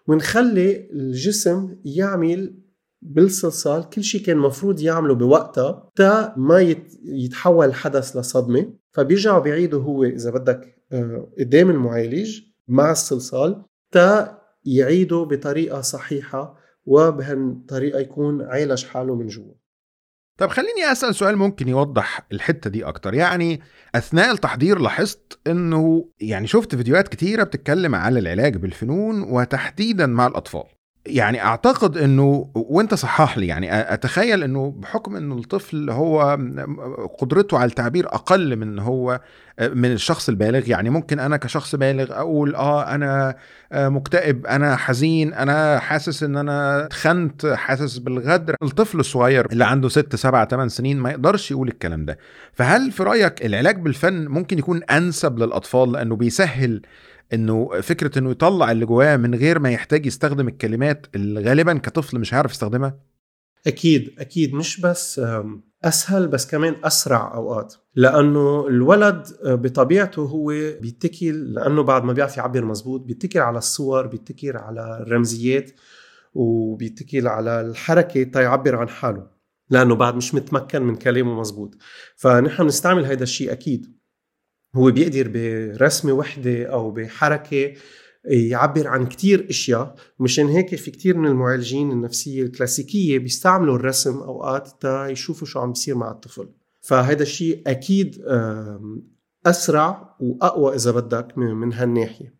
ونخلي 0.06 0.90
الجسم 0.90 1.76
يعمل 1.84 2.58
بالصلصال 3.02 3.90
كل 3.90 4.04
شيء 4.04 4.20
كان 4.22 4.36
مفروض 4.36 4.80
يعمله 4.80 5.14
بوقتها 5.14 5.90
تا 5.94 6.34
ما 6.36 6.76
يتحول 7.04 7.66
الحدث 7.66 8.16
لصدمة. 8.16 8.72
فبيرجعوا 8.92 9.42
بيعيدوا 9.42 9.82
هو 9.82 10.04
إذا 10.04 10.30
بدك 10.30 10.76
آه، 10.92 11.28
قدام 11.38 11.70
المعالج 11.70 12.40
مع 12.68 12.90
الصلصال 12.90 13.62
تا 13.92 14.38
يعيدوا 14.64 15.24
بطريقة 15.24 15.80
صحيحة 15.80 16.58
وبهالطريقة 16.84 17.98
يكون 17.98 18.42
عالج 18.42 18.84
حاله 18.84 19.14
من 19.14 19.26
جوا. 19.26 19.54
طب 20.38 20.48
خليني 20.48 20.92
أسأل 20.92 21.14
سؤال 21.14 21.36
ممكن 21.36 21.68
يوضح 21.68 22.20
الحتة 22.32 22.70
دي 22.70 22.84
أكتر. 22.84 23.14
يعني 23.14 23.60
أثناء 23.94 24.32
التحضير 24.32 24.78
لاحظت 24.78 25.38
إنه 25.46 26.08
يعني 26.20 26.46
شفت 26.46 26.74
فيديوهات 26.74 27.08
كتيرة 27.08 27.42
بتتكلم 27.42 27.94
على 27.94 28.18
العلاج 28.18 28.56
بالفنون 28.56 29.22
وتحديدا 29.22 30.06
مع 30.06 30.26
الأطفال. 30.26 30.75
يعني 31.06 31.42
أعتقد 31.44 31.96
إنه 31.96 32.50
وأنت 32.54 32.94
صحح 32.94 33.38
لي 33.38 33.46
يعني 33.46 33.94
أتخيل 33.94 34.42
إنه 34.42 34.74
بحكم 34.76 35.16
إنه 35.16 35.34
الطفل 35.34 35.90
هو 35.90 36.38
قدرته 37.18 37.58
على 37.58 37.68
التعبير 37.68 38.06
أقل 38.06 38.56
من 38.56 38.78
هو 38.78 39.20
من 39.60 39.92
الشخص 39.92 40.28
البالغ 40.28 40.68
يعني 40.70 40.90
ممكن 40.90 41.18
أنا 41.18 41.36
كشخص 41.36 41.74
بالغ 41.74 42.12
أقول 42.12 42.54
آه 42.54 42.82
أنا 42.94 43.34
مكتئب 43.72 44.46
أنا 44.46 44.76
حزين 44.76 45.34
أنا 45.34 45.78
حاسس 45.78 46.22
إن 46.22 46.36
أنا 46.36 46.84
اتخنت 46.84 47.46
حاسس 47.46 47.98
بالغدر. 47.98 48.54
الطفل 48.62 49.00
الصغير 49.00 49.46
اللي 49.52 49.64
عنده 49.64 49.88
ست 49.88 50.16
سبع 50.16 50.44
ثمان 50.44 50.68
سنين 50.68 50.98
ما 50.98 51.10
يقدرش 51.10 51.50
يقول 51.50 51.68
الكلام 51.68 52.04
ده. 52.04 52.18
فهل 52.52 52.92
في 52.92 53.02
رأيك 53.02 53.46
العلاج 53.46 53.80
بالفن 53.80 54.26
ممكن 54.28 54.58
يكون 54.58 54.82
أنسب 54.82 55.38
للأطفال 55.38 55.92
لأنه 55.92 56.16
بيسهل 56.16 56.82
إنه 57.32 57.80
فكرة 57.80 58.18
إنه 58.18 58.30
يطلع 58.30 58.72
اللي 58.72 58.86
جواه 58.86 59.16
من 59.16 59.34
غير 59.34 59.58
ما 59.58 59.70
يحتاج 59.70 60.06
يستخدم 60.06 60.48
الكلمات 60.48 61.06
اللي 61.14 61.40
غالبا 61.40 61.78
كطفل 61.78 62.18
مش 62.18 62.34
هيعرف 62.34 62.50
يستخدمها؟ 62.50 62.98
أكيد 63.66 64.14
أكيد. 64.18 64.54
مش 64.54 64.80
بس 64.80 65.20
أسهل 65.84 66.28
بس 66.28 66.46
كمان 66.46 66.76
أسرع 66.84 67.34
أوقات. 67.34 67.74
لأنه 67.94 68.66
الولد 68.66 69.26
آه، 69.44 69.54
بطبيعته 69.54 70.22
هو 70.22 70.46
بيتكل 70.80 71.54
لأنه 71.54 71.82
بعد 71.82 72.04
ما 72.04 72.12
بيعرف 72.12 72.36
يعبر 72.36 72.64
مزبوط 72.64 73.00
بيتكل 73.00 73.38
على 73.38 73.58
الصور 73.58 74.06
بيتكل 74.06 74.56
على 74.56 74.98
الرمزيات 75.02 75.70
وبيتكل 76.34 77.28
على 77.28 77.60
الحركة 77.60 78.22
تيعبر 78.22 78.76
عن 78.76 78.88
حاله. 78.88 79.26
لأنه 79.70 79.94
بعد 79.94 80.14
مش 80.14 80.34
متمكن 80.34 80.82
من 80.82 80.96
كلامه 80.96 81.40
مزبوط 81.40 81.74
فنحن 82.16 82.62
بنستعمل 82.62 83.06
هذا 83.06 83.22
الشيء 83.22 83.52
أكيد. 83.52 83.95
هو 84.76 84.90
بيقدر 84.90 85.28
برسمة 85.28 86.12
وحدة 86.12 86.64
أو 86.64 86.90
بحركة 86.90 87.74
يعبر 88.24 88.88
عن 88.88 89.06
كتير 89.06 89.46
أشياء 89.50 89.94
ومشان 90.18 90.46
هيك 90.46 90.74
في 90.74 90.90
كتير 90.90 91.16
من 91.16 91.28
المعالجين 91.28 91.90
النفسية 91.90 92.42
الكلاسيكية 92.42 93.18
بيستعملوا 93.18 93.76
الرسم 93.76 94.18
أوقات 94.18 94.68
تا 94.80 95.08
يشوفوا 95.08 95.46
شو 95.46 95.60
عم 95.60 95.72
بيصير 95.72 95.94
مع 95.94 96.10
الطفل. 96.10 96.48
فهذا 96.80 97.22
الشيء 97.22 97.62
أكيد 97.66 98.22
أسرع 99.46 100.16
وأقوى 100.20 100.74
إذا 100.74 100.90
بدك 100.90 101.38
من 101.38 101.72
هالناحية. 101.72 102.35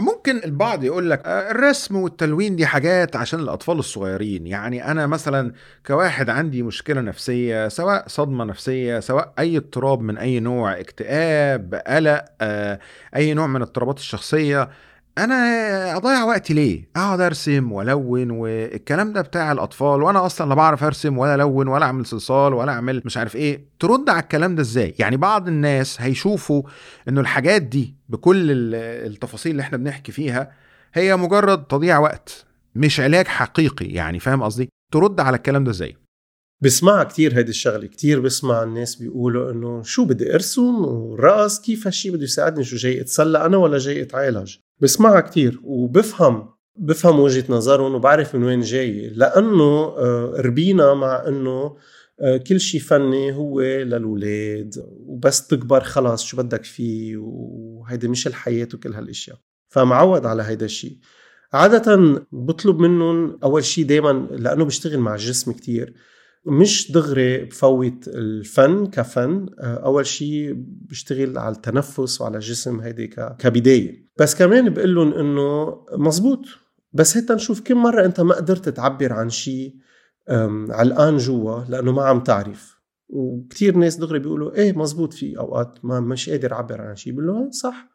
ممكن 0.00 0.36
البعض 0.44 0.84
يقول 0.84 1.10
لك 1.10 1.22
آه، 1.26 1.50
الرسم 1.50 1.96
والتلوين 1.96 2.56
دي 2.56 2.66
حاجات 2.66 3.16
عشان 3.16 3.40
الأطفال 3.40 3.78
الصغيرين. 3.78 4.46
يعني 4.46 4.90
أنا 4.90 5.06
مثلا 5.06 5.52
كواحد 5.86 6.30
عندي 6.30 6.62
مشكلة 6.62 7.00
نفسية 7.00 7.68
سواء 7.68 8.04
صدمة 8.08 8.44
نفسية 8.44 9.00
سواء 9.00 9.32
أي 9.38 9.56
اضطراب 9.56 10.00
من 10.00 10.18
أي 10.18 10.40
نوع 10.40 10.80
اكتئاب 10.80 11.82
قلق 11.86 12.24
آه، 12.40 12.78
أي 13.16 13.34
نوع 13.34 13.46
من 13.46 13.62
اضطرابات 13.62 13.98
الشخصية 13.98 14.70
أنا 15.18 15.96
أضيع 15.96 16.24
وقتي 16.24 16.54
ليه؟ 16.54 16.88
أقعد 16.96 17.20
أرسم 17.20 17.72
وألون 17.72 18.30
والكلام 18.30 19.12
ده 19.12 19.20
بتاع 19.20 19.52
الأطفال 19.52 20.02
وأنا 20.02 20.26
أصلا 20.26 20.48
لا 20.48 20.54
بعرف 20.54 20.84
أرسم 20.84 21.18
ولا 21.18 21.34
ألون 21.34 21.68
ولا 21.68 21.84
أعمل 21.84 22.06
صلصال 22.06 22.54
ولا 22.54 22.72
أعمل 22.72 23.02
مش 23.04 23.16
عارف 23.16 23.36
إيه. 23.36 23.64
ترد 23.80 24.08
على 24.10 24.20
الكلام 24.20 24.54
ده 24.54 24.62
إزاي؟ 24.62 24.94
يعني 24.98 25.16
بعض 25.16 25.48
الناس 25.48 26.00
هيشوفوا 26.00 26.62
إنه 27.08 27.20
الحاجات 27.20 27.62
دي 27.62 27.94
بكل 28.08 28.50
التفاصيل 28.74 29.52
اللي 29.52 29.62
إحنا 29.62 29.78
بنحكي 29.78 30.12
فيها 30.12 30.52
هي 30.94 31.16
مجرد 31.16 31.64
تضييع 31.64 31.98
وقت 31.98 32.44
مش 32.74 33.00
علاج 33.00 33.26
حقيقي 33.26 33.86
يعني 33.86 34.20
فاهم 34.20 34.42
قصدي؟ 34.42 34.68
ترد 34.92 35.20
على 35.20 35.36
الكلام 35.36 35.64
ده 35.64 35.70
إزاي؟ 35.70 35.96
بسمعها 36.62 37.04
كتير 37.04 37.38
هيدي 37.38 37.50
الشغلة 37.50 37.86
كتير 37.86 38.20
بسمع 38.20 38.62
الناس 38.62 38.94
بيقولوا 38.94 39.52
إنه 39.52 39.82
شو 39.82 40.04
بدي 40.04 40.34
أرسم 40.34 40.84
ورقص 40.84 41.60
كيف 41.60 41.86
هالشي 41.86 42.10
بده 42.10 42.22
يساعدني؟ 42.24 42.64
شو 42.64 42.76
جاي 42.76 43.00
أتسلى 43.00 43.46
أنا 43.46 43.56
ولا 43.56 43.78
جاي 43.78 44.02
أتعالج؟ 44.02 44.56
بسمعها 44.80 45.20
كتير 45.20 45.60
وبفهم 45.64 46.48
بفهم 46.76 47.20
وجهة 47.20 47.44
نظرهم 47.48 47.94
وبعرف 47.94 48.34
من 48.34 48.44
وين 48.44 48.60
جاي 48.60 49.08
لأنه 49.08 49.84
آه، 49.98 50.34
ربينا 50.38 50.94
مع 50.94 51.28
إنه 51.28 51.76
آه، 52.20 52.36
كل 52.36 52.60
شيء 52.60 52.80
فني 52.80 53.32
هو 53.32 53.60
للولاد 53.60 54.74
وبس 55.06 55.46
تكبر 55.46 55.80
خلاص 55.80 56.24
شو 56.24 56.36
بدك 56.36 56.64
فيه 56.64 57.16
وهيدي 57.16 58.08
مش 58.08 58.26
الحياة 58.26 58.68
وكل 58.74 58.94
هالأشياء. 58.94 59.36
فمعود 59.68 60.26
على 60.26 60.42
هيدا 60.42 60.66
الشيء 60.66 60.98
عادة 61.52 62.22
بطلب 62.32 62.78
منهم 62.78 63.38
أول 63.44 63.64
شيء 63.64 63.84
دايما 63.84 64.28
لأنه 64.30 64.64
بشتغل 64.64 64.98
مع 64.98 65.14
الجسم 65.14 65.52
كتير. 65.52 65.94
مش 66.46 66.92
دغري 66.92 67.44
بفوت 67.44 68.08
الفن 68.08 68.86
كفن 68.86 69.46
آه، 69.58 69.74
أول 69.74 70.06
شيء 70.06 70.52
بشتغل 70.56 71.38
على 71.38 71.54
التنفس 71.54 72.20
وعلى 72.20 72.36
الجسم 72.36 72.80
هيدي 72.80 73.06
كبداية. 73.38 74.09
بس 74.20 74.34
كمان 74.34 74.70
بقول 74.70 74.94
لهم 74.94 75.12
إنه 75.12 75.78
مزبوط. 75.92 76.44
بس 76.92 77.16
هيك 77.16 77.30
نشوف 77.30 77.60
كم 77.60 77.82
مرة 77.82 78.04
أنت 78.04 78.20
ما 78.20 78.34
قدرت 78.34 78.68
تعبر 78.68 79.12
عن 79.12 79.30
شيء 79.30 79.74
علقان 80.70 81.16
جوا 81.16 81.64
لأنه 81.68 81.92
ما 81.92 82.02
عم 82.02 82.20
تعرف. 82.20 82.80
وكثير 83.08 83.76
ناس 83.76 83.96
دغري 83.96 84.18
بيقولوا 84.18 84.54
إيه 84.54 84.78
مزبوط 84.78 85.12
في 85.12 85.38
أوقات 85.38 85.78
ما 85.82 86.00
مش 86.00 86.30
قادر 86.30 86.52
أعبر 86.52 86.80
عن 86.80 86.96
شيء 86.96 87.12
بقول 87.12 87.26
له 87.26 87.50
صح. 87.50 87.88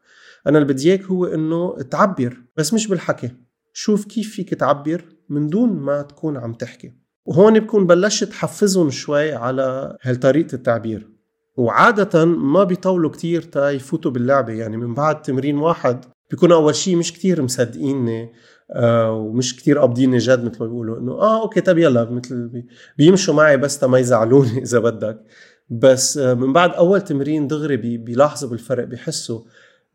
أنا 0.47 0.57
اللي 0.57 0.73
بدي 0.73 0.89
إياك 0.89 1.03
هو 1.03 1.25
إنه 1.25 1.75
تعبر. 1.91 2.37
بس 2.57 2.73
مش 2.73 2.87
بالحكي. 2.87 3.31
شوف 3.73 4.05
كيف 4.05 4.35
فيك 4.35 4.53
تعبر 4.53 5.05
من 5.29 5.47
دون 5.47 5.69
ما 5.69 6.01
تكون 6.01 6.37
عم 6.37 6.53
تحكي. 6.53 6.93
وهون 7.25 7.59
بكون 7.59 7.87
بلشت 7.87 8.33
حفزهم 8.33 8.89
شوي 8.89 9.33
على 9.33 9.97
هالطريقة 10.01 10.55
التعبير. 10.55 11.09
وعادة 11.57 12.25
ما 12.25 12.63
بيطولوا 12.63 13.09
كتير 13.09 13.41
تا 13.41 13.69
يفوتوا 13.69 14.11
باللعبة. 14.11 14.53
يعني 14.53 14.77
من 14.77 14.93
بعد 14.93 15.21
تمرين 15.21 15.57
واحد 15.57 16.05
بيكون 16.29 16.51
أول 16.51 16.75
شيء 16.75 16.95
مش 16.95 17.13
كتير 17.13 17.41
مصدقيني 17.41 18.33
آه 18.71 19.11
ومش 19.11 19.55
كتير 19.55 19.79
قابضيني 19.79 20.17
جد 20.17 20.43
مثل 20.45 20.59
ما 20.59 20.65
بيقولوا 20.65 20.99
إنه 20.99 21.11
آه 21.11 21.41
okay 21.41 21.61
طب 21.61 21.77
يلا 21.77 22.09
مثل 22.11 22.63
بيمشوا 22.97 23.33
معي 23.33 23.57
بس 23.57 23.83
ما 23.83 23.99
يزعلوني 23.99 24.61
إذا 24.63 24.79
بدك. 24.79 25.23
بس 25.69 26.17
آه 26.17 26.33
من 26.33 26.53
بعد 26.53 26.73
أول 26.73 27.01
تمرين 27.01 27.47
دغري 27.47 27.77
بي 27.77 27.97
بيلاحظوا 27.97 28.49
بالفرق 28.49 28.83
بيحسوا 28.83 29.41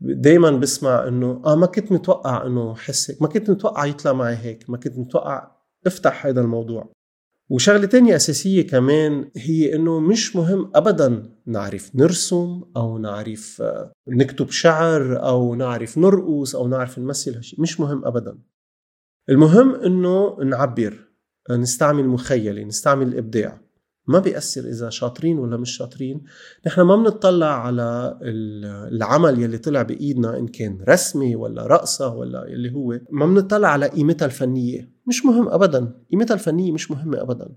دايما 0.01 0.51
بسمع 0.51 1.09
إنه 1.09 1.43
آه 1.47 1.57
ما 1.57 1.67
كنت 1.67 1.93
متوقع 1.93 2.47
إنه 2.47 2.75
حس 2.75 2.94
هيك 2.94 3.23
ما 3.23 3.29
كنت 3.29 3.51
متوقع 3.51 3.85
يطلع 3.87 4.13
معي 4.13 4.37
هيك 4.37 4.71
ما 4.71 4.77
كنت 4.77 4.99
متوقع 4.99 5.51
أفتح 5.87 6.27
هذا 6.27 6.41
الموضوع. 6.41 6.93
وشغلة 7.51 7.87
تانية 7.87 8.17
أساسية 8.17 8.67
كمان 8.67 9.31
هي 9.37 9.75
إنه 9.75 10.01
مش 10.01 10.37
مهم 10.37 10.71
أبدا 10.75 11.31
نعرف 11.47 11.97
نرسم 11.97 12.63
أو 12.77 12.99
نعرف 12.99 13.63
آه، 13.63 13.93
نكتب 14.09 14.51
شعر 14.51 15.27
أو 15.27 15.55
نعرف 15.55 15.99
نرقص 15.99 16.57
أو 16.57 16.69
نعرف 16.69 16.99
نمثل 16.99 17.35
هالشيء 17.35 17.61
مش 17.61 17.81
مهم 17.81 18.05
أبدا. 18.05 18.39
المهم 19.29 19.75
إنه 19.75 20.37
نعبر 20.45 21.09
نستعمل 21.51 22.09
مخيلة 22.09 22.63
نستعمل 22.63 23.07
الإبداع 23.07 23.61
ما 24.11 24.19
بيأثر 24.19 24.61
إذا 24.61 24.91
شاطرين 24.91 25.39
ولا 25.39 25.57
مش 25.57 25.77
شاطرين. 25.77 26.25
نحن 26.67 26.81
ما 26.81 26.97
بنطلع 26.97 27.67
على 27.67 28.19
العمل 28.93 29.43
يلي 29.43 29.59
طلع 29.59 29.83
بإيدنا 29.83 30.39
إن 30.39 30.49
كان 30.49 30.85
رسمي 30.89 31.37
ولا 31.37 31.67
رقصة 31.67 32.15
ولا 32.15 32.47
يلي 32.49 32.75
هو. 32.75 33.01
ما 33.11 33.27
بنطلع 33.27 33.69
على 33.69 33.87
قيمتها 33.87 34.27
الفنية. 34.27 34.91
مش 35.07 35.27
مهم 35.27 35.49
أبدا. 35.49 35.95
قيمتها 36.11 36.35
الفنية 36.35 36.73
مش 36.73 36.91
مهمة 36.91 37.23
أبدا. 37.23 37.49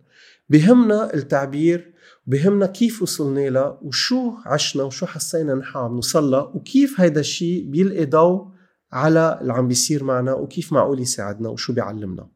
بهمنا 0.49 1.13
التعبير 1.13 1.93
بهمنا 2.27 2.65
كيف 2.65 3.01
وصلنا 3.01 3.49
لها 3.49 3.79
وشو 3.81 4.31
عشنا 4.45 4.83
وشو 4.83 5.05
حسينا 5.05 5.55
نحن 5.55 5.77
عم 5.77 5.95
نوصل 5.95 6.31
لها 6.31 6.41
وكيف 6.41 7.01
هيدا 7.01 7.19
الشيء 7.19 7.69
بيلقي 7.69 8.05
ضوء 8.05 8.47
على 8.91 9.37
اللي 9.41 9.53
عم 9.53 9.67
بيصير 9.67 10.03
معنا 10.03 10.33
وكيف 10.33 10.73
معقول 10.73 10.99
يساعدنا 10.99 11.49
وشو 11.49 11.73
بيعلمنا. 11.73 12.27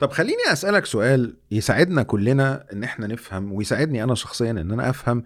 طب 0.00 0.12
خليني 0.12 0.42
أسألك 0.52 0.86
سؤال 0.86 1.36
يساعدنا 1.50 2.02
كلنا 2.02 2.66
إن 2.72 2.84
إحنا 2.84 3.06
نفهم 3.06 3.52
ويساعدني 3.52 4.02
أنا 4.04 4.14
شخصيا 4.14 4.50
إن 4.50 4.70
أنا 4.72 4.90
أفهم 4.90 5.24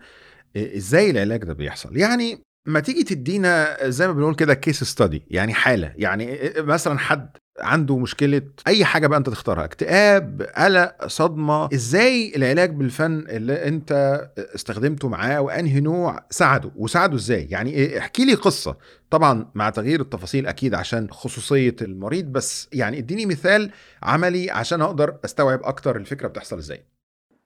إزاي 0.56 1.10
العلاج 1.10 1.44
ده 1.44 1.52
بيحصل؟ 1.52 1.96
يعني 1.96 2.42
ما 2.66 2.80
تيجي 2.80 3.02
تدينا 3.04 3.76
زي 3.88 4.06
ما 4.06 4.12
بنقول 4.12 4.34
كده 4.34 4.54
كيس 4.54 4.84
ستادي 4.84 5.22
يعني 5.30 5.54
حالة 5.54 5.92
يعني 5.96 6.38
مثلا 6.58 6.98
حد 6.98 7.36
عنده 7.60 7.98
مشكلة 7.98 8.42
أي 8.66 8.84
حاجة 8.84 9.06
بقى 9.06 9.18
أنت 9.18 9.30
تختارها 9.30 9.64
اكتئاب 9.64 10.42
قلق 10.56 11.06
صدمة. 11.06 11.68
إزاي 11.74 12.32
العلاج 12.36 12.70
بالفن 12.70 13.24
اللي 13.28 13.68
أنت 13.68 14.20
استخدمته 14.38 15.08
معاه 15.08 15.40
وأنهي 15.40 15.80
نوع 15.80 16.26
ساعده؟ 16.30 16.70
وساعده 16.76 17.16
إزاي؟ 17.16 17.46
يعني 17.50 17.98
احكي 17.98 18.24
لي 18.24 18.34
قصة. 18.34 18.76
طبعا 19.10 19.50
مع 19.54 19.70
تغيير 19.70 20.00
التفاصيل 20.00 20.46
أكيد 20.46 20.74
عشان 20.74 21.10
خصوصية 21.10 21.76
المريض 21.82 22.24
بس 22.24 22.68
يعني 22.72 22.98
إديني 22.98 23.26
مثال 23.26 23.70
عملي 24.02 24.50
عشان 24.50 24.82
أقدر 24.82 25.16
أستوعب 25.24 25.60
أكتر 25.62 25.96
الفكرة 25.96 26.28
بتحصل 26.28 26.58
إزاي. 26.58 26.84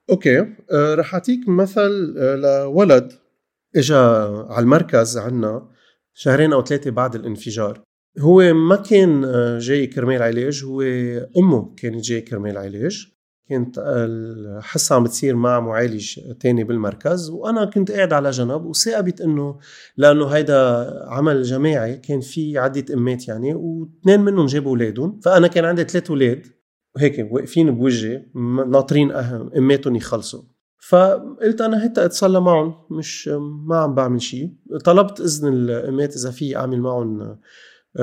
أوكي. 0.09 0.39
أه 0.71 0.95
رح 0.95 1.13
أعطيك 1.13 1.49
مثل 1.49 2.15
أه 2.17 2.35
لولد 2.35 3.13
اجى 3.75 3.95
على 4.49 4.59
المركز 4.59 5.17
عنا 5.17 5.69
شهرين 6.13 6.53
أو 6.53 6.63
ثلاثة 6.63 6.91
بعد 6.91 7.15
الانفجار. 7.15 7.81
هو 8.19 8.53
ما 8.53 8.75
كان 8.75 9.25
آه، 9.25 9.59
جاي 9.59 9.87
كرمال 9.87 10.21
علاج 10.21 10.63
هو 10.63 10.81
أمه 11.37 11.73
كانت 11.77 12.03
جاي 12.03 12.21
كرمال 12.21 12.57
علاج. 12.57 13.13
كانت 13.49 13.77
الحصة 13.77 14.95
عم 14.95 15.03
بتصير 15.03 15.35
مع 15.35 15.59
معالج 15.59 16.19
تاني 16.39 16.63
بالمركز 16.63 17.29
وأنا 17.29 17.65
كنت 17.65 17.91
قاعد 17.91 18.13
على 18.13 18.29
جنب 18.29 18.65
وثاقبت 18.65 19.21
إنه 19.21 19.57
لأنه 19.97 20.25
هيدا 20.25 20.89
عمل 21.07 21.43
جماعي 21.43 21.97
كان 21.97 22.21
في 22.21 22.57
عدة 22.57 22.93
أمات 22.93 23.27
يعني 23.27 23.53
واثنين 23.53 24.19
منهم 24.19 24.45
جابوا 24.45 24.71
أولادهم 24.71 25.19
فأنا 25.19 25.47
كان 25.47 25.65
عندي 25.65 25.83
ثلاث 25.83 26.09
أولاد. 26.09 26.47
هيك 26.97 27.27
واقفين 27.31 27.71
بوجهي 27.71 28.25
ناطرين 28.67 29.11
أماتهم 29.11 29.95
يخلصوا. 29.95 30.41
فقلت 30.89 31.61
أنا 31.61 31.83
هيك 31.83 31.99
أتصلى 31.99 32.41
معهم 32.41 32.75
مش 32.91 33.27
ما 33.67 33.77
عم 33.77 33.95
بعمل 33.95 34.21
شيء 34.21 34.53
طلبت 34.85 35.21
إذن 35.21 35.53
الأمات 35.53 36.15
إذا 36.15 36.31
في 36.31 36.57
أعمل 36.57 36.81
معهم 36.81 37.37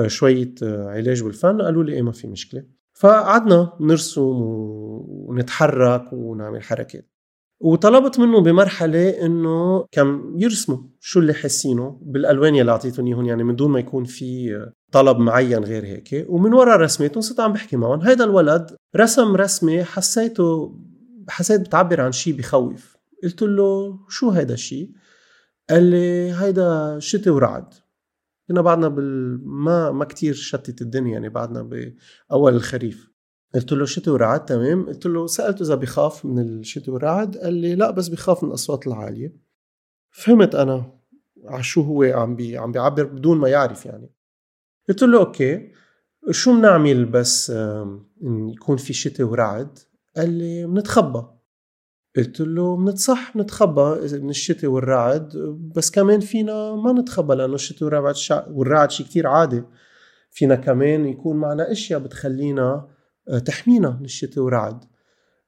شوية 0.07 0.55
آه، 0.63 0.89
علاج 0.89 1.23
بالفن 1.23 1.61
قالوا 1.61 1.83
لي 1.83 1.93
إيه 1.93 2.01
ما 2.01 2.11
في 2.11 2.27
مشكلة. 2.27 2.63
فقعدنا 2.93 3.73
نرسم 3.79 4.21
ونتحرك 4.21 6.13
ونعمل 6.13 6.63
حركات. 6.63 7.11
وطلبت 7.59 8.19
منه 8.19 8.41
بمرحلة 8.41 9.09
إنه 9.09 9.85
كم 9.91 10.33
يرسموا 10.37 10.77
شو 10.99 11.19
اللي 11.19 11.33
حاسينه 11.33 11.99
بالألوان 12.01 12.55
اللي 12.55 12.71
أعطيتهم 12.71 13.07
إياهم 13.07 13.25
يعني 13.25 13.43
من 13.43 13.55
دون 13.55 13.71
ما 13.71 13.79
يكون 13.79 14.03
في 14.03 14.55
آه، 14.55 14.73
طلب 14.91 15.17
معين 15.17 15.63
غير 15.63 15.85
هيك. 15.85 16.25
ومن 16.29 16.53
وراء 16.53 16.77
رسمتهم 16.77 17.21
صرت 17.21 17.39
عم 17.39 17.53
بحكي 17.53 17.77
معهم. 17.77 18.01
هيدا 18.01 18.23
الولد 18.23 18.75
رسم 18.95 19.35
رسمة 19.35 19.83
حسيته 19.83 20.75
حسيت 21.29 21.61
بتعبر 21.61 22.01
عن 22.01 22.11
شيء 22.11 22.33
بخوف. 22.33 22.97
قلت 23.23 23.41
له 23.41 23.99
شو 24.09 24.29
هيدا 24.29 24.53
الشيء 24.53 24.91
قال 25.69 25.83
لي 25.83 26.31
هيدا 26.31 26.99
شتي 26.99 27.29
ورعد. 27.29 27.73
كنا 28.51 28.61
بعدنا 28.61 28.87
بال 28.87 29.39
ما 29.43 29.91
ما 29.91 30.05
كثير 30.05 30.33
شتت 30.33 30.81
الدنيا 30.81 31.13
يعني 31.13 31.29
بعدنا 31.29 31.61
بأول 31.61 32.55
الخريف. 32.55 33.11
قلت 33.55 33.71
له 33.71 33.85
شتي 33.85 34.09
ورعد 34.09 34.45
تمام؟ 34.45 34.85
قلت 34.85 35.05
له 35.05 35.27
سألته 35.27 35.63
إذا 35.63 35.75
بخاف 35.75 36.25
من 36.25 36.39
الشتي 36.39 36.91
والرعد 36.91 37.37
قال 37.37 37.53
لي 37.53 37.75
لا 37.75 37.91
بس 37.91 38.07
بخاف 38.07 38.43
من 38.43 38.49
الأصوات 38.49 38.87
العالية. 38.87 39.35
فهمت 40.11 40.55
أنا 40.55 40.99
على 41.45 41.63
شو 41.63 41.81
هو 41.81 42.03
عم 42.03 42.35
بي 42.35 42.57
عم 42.57 42.71
بيعبر 42.71 43.03
بدون 43.03 43.37
ما 43.37 43.49
يعرف 43.49 43.85
يعني. 43.85 44.09
قلت 44.89 45.03
له 45.03 45.19
okay 45.19 45.71
شو 46.31 46.55
بنعمل 46.55 47.05
بس 47.05 47.53
يكون 48.53 48.77
في 48.77 48.93
شتي 48.93 49.23
ورعد؟ 49.23 49.79
قال 50.17 50.29
لي 50.29 50.65
بنتخبى 50.65 51.25
قلت 52.17 52.41
له 52.41 52.77
إنت 52.77 53.07
صح 53.07 53.37
بنتخبى 53.37 54.17
من 54.17 54.29
الشتاء 54.29 54.69
والرعد 54.69 55.37
بس 55.75 55.91
كمان 55.91 56.19
فينا 56.19 56.75
ما 56.75 56.91
نتخبى 56.93 57.35
لأنه 57.35 57.55
الشتاء 57.55 57.83
والرعد 57.83 58.15
شع... 58.15 58.47
والرعد 58.47 58.91
شيء 58.91 59.05
كتير 59.05 59.27
عادي. 59.27 59.63
فينا 60.31 60.55
كمان 60.55 61.05
يكون 61.05 61.37
معنا 61.37 61.71
أشياء 61.71 61.99
بتخلينا 61.99 62.87
آه، 63.29 63.39
تحمينا 63.39 63.89
من 63.99 64.05
الشتاء 64.05 64.43
والرعد. 64.43 64.85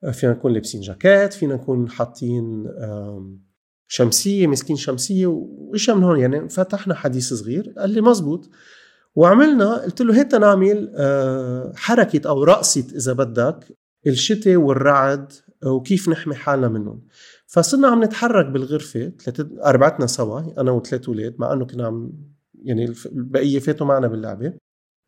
آه، 0.03 0.11
فينا 0.11 0.31
نكون 0.31 0.53
لابسين 0.53 0.81
جاكيت 0.81 1.33
فينا 1.33 1.55
نكون 1.55 1.89
حاطين 1.89 2.67
شمسية 3.87 4.47
ماسكين 4.47 4.75
شمسية 4.75 5.27
واشياء 5.27 5.97
من 5.97 6.03
هون. 6.03 6.19
يعني 6.19 6.49
فتحنا 6.49 6.95
حديث 6.95 7.33
صغير 7.33 7.73
قال 7.77 7.89
لي 7.89 8.01
مزبوط. 8.01 8.49
وعملنا 9.15 9.75
قلت 9.75 10.01
له 10.01 10.19
هيك 10.19 10.33
نعمل 10.33 10.93
آه، 10.95 11.73
حركة 11.75 12.29
أو 12.29 12.43
رقصة 12.43 12.85
إذا 12.95 13.13
بدك 13.13 13.77
الشتاء 14.07 14.55
والرعد 14.55 15.33
وكيف 15.65 16.09
نحمي 16.09 16.35
حالنا 16.35 16.67
منهم. 16.67 17.01
فصرنا 17.47 17.87
عم 17.87 18.03
نتحرك 18.03 18.45
بالغرفة 18.45 19.11
أربعتنا 19.65 20.07
سوا 20.07 20.61
أنا 20.61 20.71
وثلاث 20.71 21.07
أولاد 21.07 21.35
مع 21.39 21.53
إنه 21.53 21.65
كنا 21.65 21.87
عم 21.87 22.11
يعني 22.63 22.93
البقية 23.05 23.59
فاتوا 23.59 23.87
معنا 23.87 24.07
باللعبة. 24.07 24.53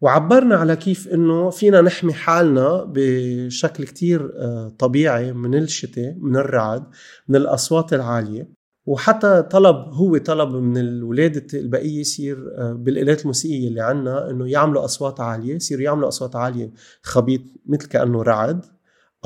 وعبرنا 0.01 0.55
على 0.55 0.75
كيف 0.75 1.07
إنه 1.07 1.49
فينا 1.49 1.81
نحمي 1.81 2.13
حالنا 2.13 2.83
بشكل 2.87 3.83
كتير 3.83 4.33
آه، 4.35 4.69
طبيعي 4.79 5.33
من 5.33 5.55
الشتاء 5.55 6.15
من 6.19 6.35
الرعد 6.35 6.83
من 7.27 7.35
الأصوات 7.35 7.93
العالية. 7.93 8.49
وحتى 8.85 9.41
طلب 9.41 9.75
هو 9.75 10.17
طلب 10.17 10.55
من 10.55 10.77
الولاد 10.77 11.49
البقية 11.53 11.99
يصير 11.99 12.53
آه، 12.57 12.73
بالآلات 12.73 13.21
الموسيقية 13.21 13.67
اللي 13.67 13.81
عنا 13.81 14.29
إنه 14.29 14.49
يعملوا 14.49 14.85
أصوات 14.85 15.19
عالية 15.19 15.55
يصيروا 15.55 15.83
يعملوا 15.83 16.07
أصوات 16.07 16.35
عالية 16.35 16.71
خبيط 17.03 17.41
مثل 17.65 17.87
كأنه 17.87 18.21
رعد. 18.21 18.65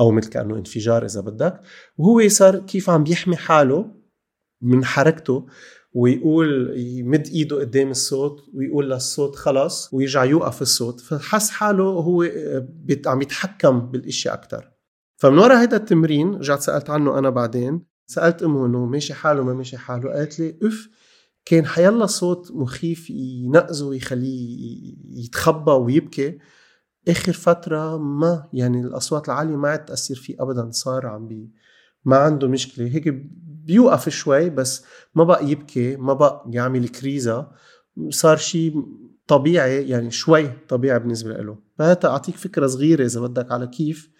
أو 0.00 0.10
مثل 0.10 0.30
كأنه 0.30 0.56
انفجار 0.56 1.04
إذا 1.04 1.20
بدك. 1.20 1.60
وهو 1.96 2.28
صار 2.28 2.58
كيف 2.58 2.90
عم 2.90 3.04
بيحمي 3.04 3.36
حاله 3.36 3.94
من 4.62 4.84
حركته 4.84 5.46
ويقول 5.94 6.72
يمد 6.76 7.26
إيده 7.26 7.60
قدام 7.60 7.90
الصوت 7.90 8.40
ويقول 8.54 8.90
للصوت 8.90 9.36
خلص 9.36 9.94
ويرجع 9.94 10.24
يوقف 10.24 10.62
الصوت. 10.62 11.00
فحس 11.00 11.50
حاله 11.50 11.84
هو 11.84 12.22
عم 13.06 13.22
يتحكم 13.22 13.80
بالاشياء 13.80 14.34
أكثر 14.34 14.70
فمن 15.16 15.38
وراء 15.38 15.62
هذا 15.62 15.76
التمرين 15.76 16.34
رجعت 16.34 16.60
سألت 16.60 16.90
عنه 16.90 17.18
أنا 17.18 17.30
بعدين. 17.30 17.82
سألت 18.06 18.42
أمه 18.42 18.66
إنه 18.66 18.86
ماشي 18.86 19.14
حاله 19.14 19.42
ما 19.44 19.54
ماشي 19.54 19.76
حاله. 19.76 20.12
قالت 20.12 20.40
لي 20.40 20.58
أف 20.62 20.88
كان 21.44 21.66
حيلا 21.66 22.06
صوت 22.06 22.52
مخيف 22.52 23.10
ينقزه 23.10 23.86
ويخليه 23.86 24.94
يتخبى 25.08 25.72
ويبكي. 25.72 26.38
آخر 27.08 27.32
فترة 27.32 27.98
ما 27.98 28.48
يعني 28.52 28.80
الأصوات 28.80 29.28
العالية 29.28 29.56
ما 29.56 29.68
عاد 29.68 29.84
تأثر 29.84 30.14
فيه 30.14 30.36
ابدا 30.40 30.70
صار 30.70 31.06
عم 31.06 31.28
بي 31.28 31.50
ما 32.04 32.16
عنده 32.16 32.48
مشكلة. 32.48 32.86
هيك 32.86 33.08
بيوقف 33.64 34.08
شوي 34.08 34.50
بس 34.50 34.84
ما 35.14 35.24
بقى 35.24 35.48
يبكي 35.50 35.96
ما 35.96 36.12
بقى 36.12 36.44
يعمل 36.50 36.88
كريزا 36.88 37.52
صار 38.08 38.36
شيء 38.36 38.84
طبيعي 39.26 39.88
يعني 39.88 40.10
شوي 40.10 40.50
طبيعي 40.68 40.98
بالنسبة 40.98 41.32
له. 41.32 41.58
فهذا 41.78 42.08
أعطيك 42.08 42.36
فكرة 42.36 42.66
صغيرة 42.66 43.04
إذا 43.04 43.20
بدك 43.20 43.52
على 43.52 43.66
كيف 43.66 44.10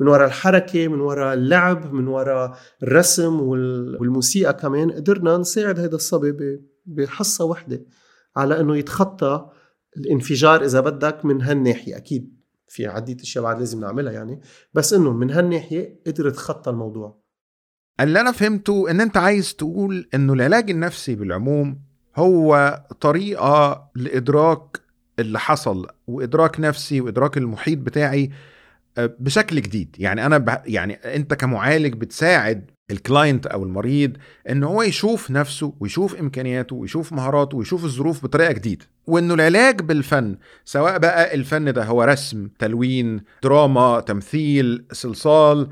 من 0.00 0.08
وراء 0.08 0.26
الحركة 0.26 0.88
من 0.88 1.00
وراء 1.00 1.34
اللعب 1.34 1.92
من 1.92 2.08
وراء 2.08 2.56
الرسم 2.82 3.40
والموسيقى 3.40 4.54
كمان 4.54 4.90
قدرنا 4.90 5.36
نساعد 5.36 5.78
هذا 5.78 5.94
الصبي 5.96 6.60
بحصة 6.86 7.44
وحدة 7.44 7.84
على 8.36 8.60
إنه 8.60 8.76
يتخطى 8.76 9.50
الانفجار 9.96 10.64
إذا 10.64 10.80
بدك 10.80 11.24
من 11.24 11.42
هالناحية 11.42 11.96
أكيد 11.96 12.40
في 12.68 12.86
عديد 12.86 13.20
أشياء 13.20 13.44
بعد 13.44 13.58
لازم 13.58 13.80
نعملها 13.80 14.12
يعني 14.12 14.40
بس 14.74 14.92
إنه 14.92 15.12
من 15.12 15.30
هالناحية 15.30 16.00
قدر 16.06 16.26
يتخطى 16.26 16.70
الموضوع 16.70 17.20
اللي 18.00 18.20
أنا 18.20 18.32
فهمته 18.32 18.90
إن 18.90 19.00
أنت 19.00 19.16
عايز 19.16 19.54
تقول 19.54 20.08
إنه 20.14 20.32
العلاج 20.32 20.70
النفسي 20.70 21.14
بالعموم 21.14 21.80
هو 22.16 22.82
طريقة 23.00 23.90
لإدراك 23.94 24.80
اللي 25.18 25.38
حصل 25.38 25.86
وإدراك 26.06 26.60
نفسي 26.60 27.00
وإدراك 27.00 27.38
المحيط 27.38 27.78
بتاعي 27.78 28.30
آه، 28.98 29.16
بشكل 29.18 29.62
جديد 29.62 29.96
يعني 29.98 30.26
أنا. 30.26 30.62
يعني 30.66 30.94
أنت 30.94 31.34
كمعالج 31.34 31.94
بتساعد 31.94 32.70
الكلاينت 32.90 33.46
أو 33.46 33.64
المريض 33.64 34.16
إن 34.50 34.62
هو 34.62 34.82
يشوف 34.82 35.30
نفسه 35.30 35.74
ويشوف 35.80 36.14
إمكانياته 36.14 36.76
ويشوف 36.76 37.12
مهاراته 37.12 37.56
ويشوف 37.56 37.84
الظروف 37.84 38.22
بطريقة 38.22 38.52
جديدة 38.52 38.86
وانه 39.10 39.34
العلاج 39.34 39.80
بالفن 39.82 40.36
سواء 40.64 40.98
بقى 40.98 41.34
الفن 41.34 41.72
ده 41.72 41.84
هو 41.84 42.02
رسم 42.02 42.48
تلوين 42.58 43.20
دراما 43.42 44.00
تمثيل 44.00 44.84
صلصال 44.92 45.68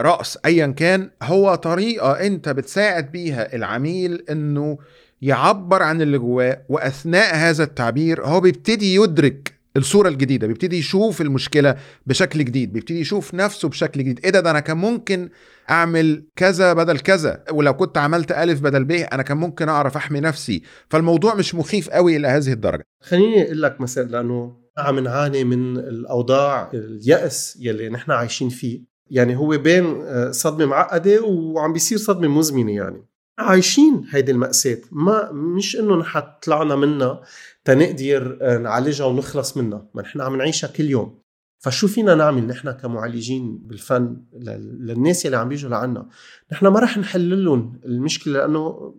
رقص 0.00 0.36
ايا 0.44 0.66
كان 0.66 1.10
هو 1.22 1.54
طريقة 1.54 2.12
أنت 2.12 2.48
بتساعد 2.48 3.12
بيها 3.12 3.54
العميل 3.56 4.24
إنه 4.30 4.78
يعبر 5.22 5.82
عن 5.82 6.02
اللي 6.02 6.18
جواه 6.18 6.62
وأثناء 6.68 7.34
هذا 7.36 7.64
التعبير 7.64 8.26
هو 8.26 8.40
بيبتدي 8.40 8.94
يدرك 8.94 9.59
الصورة 9.76 10.08
الجديدة 10.08 10.46
بيبتدي 10.46 10.78
يشوف 10.78 11.20
المشكلة 11.20 11.76
بشكل 12.06 12.44
جديد 12.44 12.72
بيبتدي 12.72 13.00
يشوف 13.00 13.34
نفسه 13.34 13.68
بشكل 13.68 14.00
جديد. 14.00 14.20
إيه 14.24 14.30
ده؟ 14.30 14.40
ده 14.40 14.50
أنا 14.50 14.60
كان 14.60 14.76
ممكن 14.76 15.28
أعمل 15.70 16.24
كذا 16.36 16.72
بدل 16.72 16.98
كذا 16.98 17.44
ولو 17.52 17.74
كنت 17.74 17.98
عملت 17.98 18.32
الف 18.32 18.60
بدل 18.60 18.84
ب 18.84 18.90
أنا 18.90 19.22
كان 19.22 19.36
ممكن 19.36 19.68
أعرف 19.68 19.96
أحمي 19.96 20.20
نفسي. 20.20 20.62
فالموضوع 20.88 21.34
مش 21.34 21.54
مخيف 21.54 21.90
قوي 21.90 22.16
إلى 22.16 22.28
هذه 22.28 22.52
الدرجة. 22.52 22.84
خليني 23.02 23.42
أقول 23.42 23.62
لك 23.62 23.80
مثلا 23.80 24.08
لأنه 24.08 24.56
عم 24.78 24.98
نعاني 24.98 25.44
من 25.44 25.76
الأوضاع 25.76 26.70
اليأس 26.74 27.58
يلي 27.60 27.88
نحن 27.88 28.10
عايشين 28.10 28.48
فيه. 28.48 28.80
يعني 29.10 29.36
هو 29.36 29.48
بين 29.48 30.02
آه، 30.02 30.30
صدمة 30.30 30.66
معقدة 30.66 31.22
وعم 31.22 31.72
بيصير 31.72 31.98
صدمة 31.98 32.28
مزمنة 32.28 32.72
يعني. 32.72 33.06
عايشين 33.38 34.04
هيدي 34.10 34.32
المأساة. 34.32 34.78
ما 34.92 35.32
مش 35.32 35.76
إنه 35.76 35.96
نحن 35.96 36.22
طلعنا 36.42 36.76
منها. 36.76 37.20
تنقدر 37.64 38.38
آه، 38.42 38.58
نعالجها 38.58 39.06
ونخلص 39.06 39.56
منها. 39.56 39.86
ما 39.94 40.02
نحن 40.02 40.20
عم 40.20 40.36
نعيشها 40.36 40.68
كل 40.68 40.84
يوم. 40.84 41.20
فشو 41.58 41.88
فينا 41.88 42.14
نعمل؟ 42.14 42.46
نحن 42.46 42.70
كمعالجين 42.70 43.58
بالفن 43.58 44.22
للناس 44.80 45.26
اللي 45.26 45.36
عم 45.36 45.48
بيجوا 45.48 45.70
لعنا. 45.70 46.08
نحن 46.52 46.66
ما 46.66 46.80
رح 46.80 46.98
نحل 46.98 47.44
لهم 47.44 47.80
المشكلة 47.84 48.32
لأنه 48.32 48.94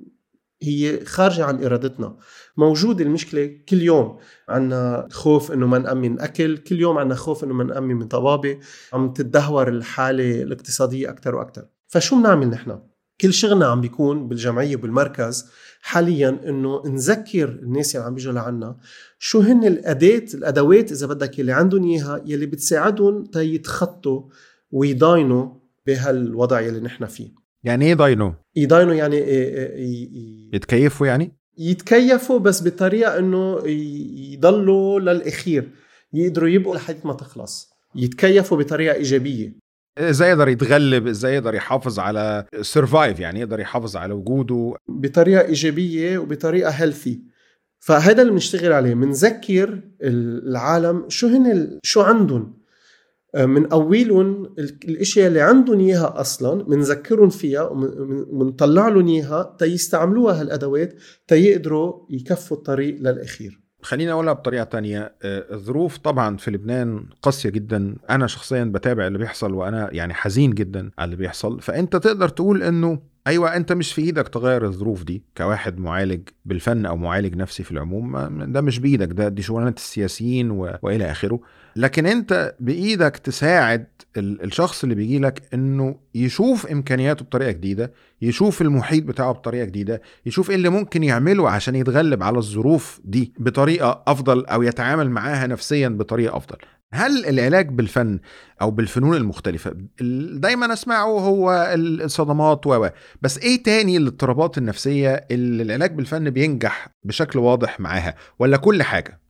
هي 0.64 1.06
خارجة 1.06 1.46
عن 1.46 1.64
إرادتنا. 1.64 2.18
موجود 2.58 3.02
المشكلة 3.02 3.60
كل 3.70 3.82
يوم. 3.82 4.18
عنا 4.50 5.08
خوف 5.12 5.52
أنه 5.52 5.68
ما 5.68 5.78
نأمن 5.78 6.20
أكل. 6.20 6.58
كل 6.58 6.80
يوم 6.80 6.98
عنا 6.98 7.16
خوف 7.16 7.44
أنه 7.44 7.54
ما 7.54 7.64
نأمن 7.64 7.96
من 7.96 8.08
طبابة. 8.08 8.60
عم 8.94 9.14
تتدهور 9.14 9.68
الحالة 9.68 10.42
الاقتصادية 10.42 11.10
أكثر 11.10 11.36
وأكثر 11.36 11.66
فشو 11.88 12.16
بنعمل 12.16 12.48
نحن؟ 12.48 12.80
كل 13.22 13.34
شغلنا 13.34 13.66
عم 13.66 13.82
بيكون 13.82 14.28
بالجمعية 14.28 14.76
وبالمركز. 14.76 15.46
حاليا 15.82 16.30
إنه 16.30 16.84
نذكر 16.86 17.50
الناس 17.50 17.96
اللي 17.96 18.08
عم 18.08 18.16
بيجوا 18.16 18.34
لعنا 18.34 18.78
شو 19.20 19.40
هن 19.40 19.68
الاداه 19.68 20.26
الأدوات 20.34 20.92
إذا 20.92 21.08
بدك 21.08 21.40
اللي 21.40 21.52
عندهم 21.52 21.84
إياها 21.84 22.22
يلي 22.26 22.46
بتساعدهم 22.46 23.24
تيتخطوا 23.24 24.22
ويضاينوا 24.72 25.50
بهالوضع 25.88 26.60
يلي 26.60 26.80
نحن 26.80 27.06
فيه. 27.06 27.30
يعني 27.64 27.86
إيه 27.86 27.94
ضاينوا؟ 27.94 28.34
يضاينوا 28.56 28.94
يعني 28.94 29.18
يتكيفوا 30.54 31.08
يعني؟ 31.08 31.38
يتكيفوا 31.58 32.40
بس 32.40 32.64
بطريقه 32.64 33.20
إنه 33.20 33.68
يضلوا 34.34 35.00
للأخير. 35.00 35.70
يقدروا 36.14 36.50
يبقوا 36.50 36.76
لحد 36.76 36.98
ما 37.06 37.14
تخلص. 37.14 37.70
يتكيفوا 37.96 38.58
بطريقة 38.58 38.96
إيجابية. 38.96 39.54
إزاي 39.98 40.30
يقدر 40.30 40.48
يتغلب 40.48 41.08
إزاي 41.08 41.34
يقدر 41.36 41.56
يحافظ 41.56 42.00
على 42.00 42.46
survive 42.62 43.20
يعني 43.20 43.40
يقدر 43.40 43.60
يحافظ 43.60 43.96
على 43.96 44.14
وجوده؟ 44.14 44.76
بطريقة 44.88 45.42
إيجابية 45.42 46.18
وبطريقة 46.18 46.70
healthy 46.70 47.22
فهذا 47.80 48.22
اللي 48.22 48.34
بنشتغل 48.34 48.72
عليه. 48.72 48.94
بنذكر 48.94 49.82
العالم 50.02 51.06
شو 51.10 51.28
هن 51.28 51.80
شو 51.84 52.02
عندهم. 52.02 52.62
آه، 53.36 53.46
من 53.46 53.72
أولهم 53.72 54.56
الأشياء 54.86 55.28
اللي 55.28 55.42
عندهم 55.42 55.80
إياها 55.80 56.22
أصلا 56.22 56.64
بنذكرهم 56.64 57.30
فيها 57.30 57.62
وبنطلع 57.62 58.88
لهم 58.88 59.08
إياها 59.08 59.56
تيستعملوها 59.60 60.42
هالأدوات 60.42 60.96
تيقدروا 61.28 62.06
يكفوا 62.10 62.58
الطريق 62.58 62.96
للأخير. 62.96 63.62
خليني 63.84 64.12
أقولها 64.12 64.34
بطريقة 64.34 64.64
تانية. 64.64 65.00
آه، 65.24 65.54
الظروف 65.54 65.98
طبعا 65.98 66.38
في 66.38 66.52
لبنان 66.52 67.06
قاسية 67.22 67.50
جدا. 67.50 67.96
أنا 68.10 68.28
شخصيا 68.28 68.64
بتابع 68.64 69.08
اللي 69.08 69.18
بيحصل 69.18 69.54
وأنا 69.54 69.90
يعني 69.92 70.14
حزين 70.14 70.52
جدا 70.52 70.92
على 71.00 71.06
اللي 71.06 71.16
بيحصل. 71.16 71.62
فأنت 71.62 71.96
تقدر 71.96 72.30
تقول 72.30 72.64
إنه 72.64 73.00
أيوه 73.28 73.56
أنت 73.56 73.72
مش 73.74 73.94
في 73.94 74.02
إيدك 74.02 74.28
تغير 74.28 74.66
الظروف 74.66 75.04
دي 75.04 75.24
كواحد 75.38 75.80
معالج 75.80 76.22
بالفن 76.46 76.86
أو 76.86 76.98
معالج 76.98 77.36
نفسي 77.36 77.64
في 77.64 77.72
العموم. 77.72 78.18
ده 78.52 78.62
مش 78.62 78.80
بإيدك 78.80 79.08
ده 79.08 79.28
دي 79.30 79.42
شغلانه 79.42 79.74
السياسيين. 79.78 80.52
وإلى 80.52 81.12
آخره. 81.12 81.40
لكن 81.76 82.06
انت 82.06 82.56
بإيدك 82.60 83.18
تساعد 83.18 83.88
الشخص 84.18 84.84
اللي 84.84 84.96
بيجي 84.96 85.20
لك 85.20 85.42
إنه 85.54 85.96
يشوف 86.16 86.68
إمكانياته 86.68 87.26
بطريقة 87.26 87.52
جديدة 87.52 87.94
يشوف 88.22 88.62
المحيط 88.62 89.04
بتاعه 89.04 89.32
بطريقة 89.32 89.66
جديدة 89.66 90.02
يشوف 90.26 90.50
إيه 90.50 90.56
اللي 90.56 90.70
ممكن 90.70 91.04
يعمله 91.04 91.50
عشان 91.50 91.76
يتغلب 91.76 92.24
على 92.24 92.38
الظروف 92.38 93.00
دي 93.04 93.34
بطريقة 93.40 94.04
أفضل 94.08 94.46
أو 94.46 94.64
يتعامل 94.64 95.10
معاها 95.10 95.48
نفسيا 95.48 95.90
بطريقة 95.90 96.38
أفضل. 96.38 96.58
هل 96.94 97.26
العلاج 97.26 97.70
بالفن 97.70 98.20
أو 98.62 98.72
بالفنون 98.72 99.16
المختلفة 99.18 99.74
دايما 100.34 100.74
أسمعه 100.74 101.06
هو 101.20 101.74
الصدمات 101.76 102.68
و 102.68 102.88
بس 103.22 103.38
إيه 103.38 103.64
تاني 103.64 103.98
الاضطرابات 103.98 104.58
النفسية 104.58 105.26
اللي 105.32 105.64
العلاج 105.64 105.92
بالفن 105.96 106.30
بينجح 106.30 106.88
بشكل 107.04 107.40
واضح 107.40 107.80
معاها؟ 107.80 108.16
ولا 108.40 108.58
كل 108.58 108.84
حاجة؟ 108.84 109.22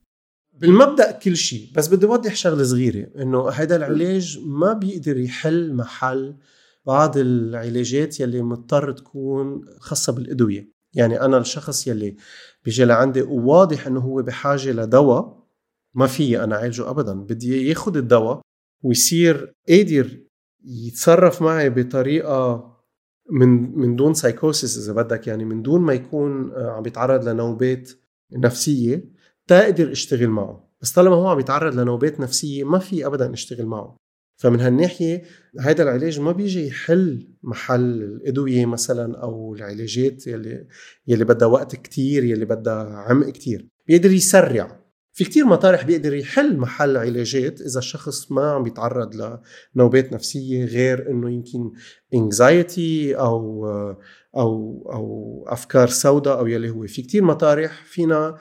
بالمبدأ 0.61 1.11
كل 1.11 1.35
شيء 1.35 1.69
بس 1.75 1.87
بدي 1.87 2.05
اوضح 2.05 2.35
شغلة 2.35 2.63
صغيرة 2.63 3.07
إنه 3.21 3.49
هذا 3.49 3.75
العلاج 3.75 4.39
ما 4.45 4.73
بيقدر 4.73 5.17
يحل 5.17 5.73
محل 5.73 6.35
بعض 6.85 7.17
العلاجات 7.17 8.19
يلي 8.19 8.41
مضطر 8.41 8.91
تكون 8.91 9.65
خاصة 9.79 10.13
بالأدوية. 10.13 10.71
يعني 10.93 11.21
أنا 11.21 11.37
الشخص 11.37 11.87
يلي 11.87 12.15
بيجي 12.65 12.85
لعندي 12.85 13.21
وواضح 13.21 13.87
إنه 13.87 13.99
هو 13.99 14.21
بحاجة 14.21 14.71
لدواء 14.71 15.47
ما 15.93 16.07
في 16.07 16.43
أنا 16.43 16.55
اعالجه 16.55 16.89
ابدا 16.89 17.13
بدي 17.13 17.69
ياخذ 17.69 17.97
الدواء 17.97 18.41
ويصير 18.83 19.53
قادر 19.69 20.19
يتصرف 20.65 21.41
معي 21.41 21.69
بطريقة 21.69 22.71
من 23.31 23.77
من 23.79 23.95
دون 23.95 24.13
سايكوسيس 24.13 24.77
إذا 24.77 24.93
بدك 24.93 25.27
يعني 25.27 25.45
من 25.45 25.61
دون 25.61 25.81
ما 25.81 25.93
يكون 25.93 26.51
آه، 26.51 26.71
عم 26.71 26.83
بيتعرض 26.83 27.29
لنوبات 27.29 27.91
نفسية. 28.33 29.20
تقدر 29.51 29.91
اشتغل 29.91 30.27
معه. 30.27 30.69
بس 30.81 30.91
طالما 30.91 31.15
هو 31.15 31.27
عم 31.27 31.39
يتعرض 31.39 31.79
لنوبات 31.79 32.19
نفسية 32.19 32.63
ما 32.63 32.79
في 32.79 33.05
ابدا 33.05 33.33
اشتغل 33.33 33.65
معه. 33.65 33.97
فمن 34.37 34.59
هالناحية 34.59 35.23
هذا 35.59 35.83
العلاج 35.83 36.19
ما 36.19 36.31
بيجي 36.31 36.67
يحل 36.67 37.27
محل 37.43 38.03
الأدوية 38.03 38.65
مثلا 38.65 39.17
أو 39.17 39.55
العلاجات 39.55 40.27
يلي 40.27 40.67
يلي 41.07 41.25
بدها 41.25 41.47
وقت 41.47 41.75
كتير 41.75 42.23
يلي 42.23 42.45
بدها 42.45 43.03
عمق 43.07 43.29
كتير. 43.29 43.67
بيقدر 43.87 44.11
يسرع. 44.11 44.81
في 45.13 45.23
كتير 45.23 45.45
مطارح 45.45 45.83
بيقدر 45.83 46.13
يحل 46.13 46.57
محل 46.57 46.97
علاجات 46.97 47.61
إذا 47.61 47.79
الشخص 47.79 48.31
ما 48.31 48.51
عم 48.51 48.63
بيتعرض 48.63 49.39
لنوبات 49.75 50.13
نفسية 50.13 50.65
غير 50.65 51.09
إنه 51.09 51.29
يمكن 51.31 51.71
انكزايتي 52.13 53.15
أو 53.15 53.67
أو 54.37 54.83
أو 54.93 55.45
أفكار 55.47 55.87
سوداء 55.87 56.39
أو 56.39 56.47
يلي 56.47 56.69
هو. 56.69 56.87
في 56.87 57.01
كتير 57.01 57.23
مطارح 57.23 57.85
فينا 57.85 58.37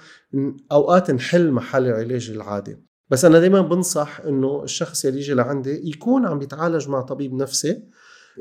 أوقات 0.73 1.11
نحل 1.11 1.51
محل 1.51 1.87
العلاج 1.87 2.31
العادي. 2.31 2.77
بس 3.11 3.25
أنا 3.25 3.41
دائما 3.41 3.61
بنصح 3.61 4.21
إنه 4.21 4.63
الشخص 4.65 5.05
يلي 5.05 5.19
يجي 5.19 5.35
لعندي 5.35 5.89
يكون 5.89 6.27
عم 6.27 6.39
بيتعالج 6.39 6.89
مع 6.89 7.01
طبيب 7.01 7.35
نفسي 7.35 7.83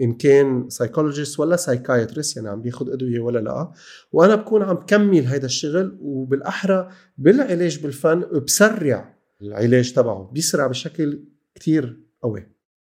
إن 0.02 0.14
كان 0.14 0.70
psychologist 0.70 1.40
ولا 1.40 1.56
psychiatrist 1.56 2.38
يعني 2.38 2.50
عم 2.50 2.62
بياخذ 2.62 2.92
أدوية 2.92 3.20
ولا 3.20 3.40
لأ. 3.40 3.72
وأنا 4.12 4.36
بكون 4.36 4.64
عم 4.64 4.76
كمل 4.76 5.26
هذا 5.26 5.46
الشغل 5.46 5.98
وبالأحرى 6.02 6.90
بالعلاج 7.18 7.80
بالفن 7.80 8.20
بسرع 8.46 9.16
العلاج 9.42 9.94
تبعه 9.94 10.30
بيسرع 10.34 10.68
بشكل 10.68 11.24
كتير 11.56 12.00
قوي. 12.24 12.48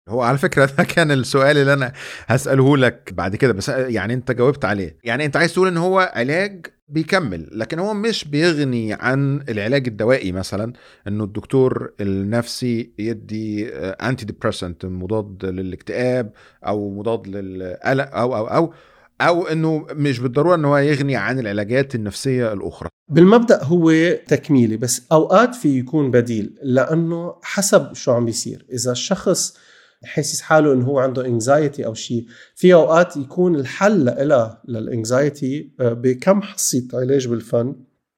هو 0.10 0.22
على 0.22 0.38
فكرة 0.38 0.66
ده 0.78 0.84
كان 0.84 1.12
السؤال 1.12 1.58
اللي 1.58 1.74
أنا 1.74 1.94
هسأله 2.26 2.78
لك 2.78 3.14
بعد 3.14 3.36
كده 3.36 3.54
بس 3.54 3.70
يعني 3.70 4.14
أنت 4.14 4.32
جاوبت 4.32 4.66
عليه. 4.66 4.98
يعني 5.04 5.26
أنت 5.26 5.38
عايز 5.38 5.54
تقول 5.54 5.68
إن 5.68 5.78
هو 5.78 6.12
علاج 6.14 6.66
بيكمل 6.90 7.50
لكن 7.52 7.80
هو 7.80 7.94
مش 7.94 8.26
بيغني 8.26 8.94
عن 8.94 9.42
العلاج 9.50 9.88
الدوائي 9.88 10.32
مثلا 10.32 10.74
إنه 11.08 11.24
الدكتور 11.24 11.94
النفسي 12.02 12.92
يدي 13.00 13.70
انتي 13.70 14.26
ديبريسنت 14.26 14.86
مضاد 14.86 15.46
للاكتئاب 15.46 16.32
أو 16.66 16.90
مضاد 16.90 17.28
للقلق 17.28 18.16
أو 18.16 18.38
أو 18.38 18.48
أو 18.48 18.74
أو 19.22 19.48
إنه 19.48 19.86
مش 19.92 20.20
بالضرورة 20.20 20.56
إنه 20.56 20.68
هو 20.68 20.78
يغني 20.78 21.16
عن 21.16 21.40
العلاجات 21.40 21.96
النفسية 21.96 22.54
الأخرى. 22.54 22.90
بالمبدأ 23.12 23.64
هو 23.64 23.92
تكميلي 24.28 24.78
بس 24.78 25.02
أوقات 25.12 25.56
في 25.56 25.80
يكون 25.80 26.12
بديل 26.12 26.60
لأنه 26.64 27.36
حسب 27.44 27.94
شو 27.94 28.12
عم 28.12 28.26
بيصير. 28.26 28.66
إذا 28.72 28.92
الشخص 28.92 29.58
حاسس 30.04 30.42
حاله 30.42 30.74
إنه 30.74 30.86
هو 30.86 31.00
عنده 31.00 31.26
anxiety 31.26 31.86
أو 31.86 31.94
شيء 31.94 32.26
في 32.56 32.74
أوقات 32.74 33.18
يكون 33.18 33.56
الحل 33.56 34.06
لها 34.06 34.62
لل 34.68 34.91
anxiety 34.91 35.72
آه، 35.80 35.94
بكم 35.94 36.42
حصه 36.42 36.88
علاج 36.94 37.28
بالفن 37.28 37.76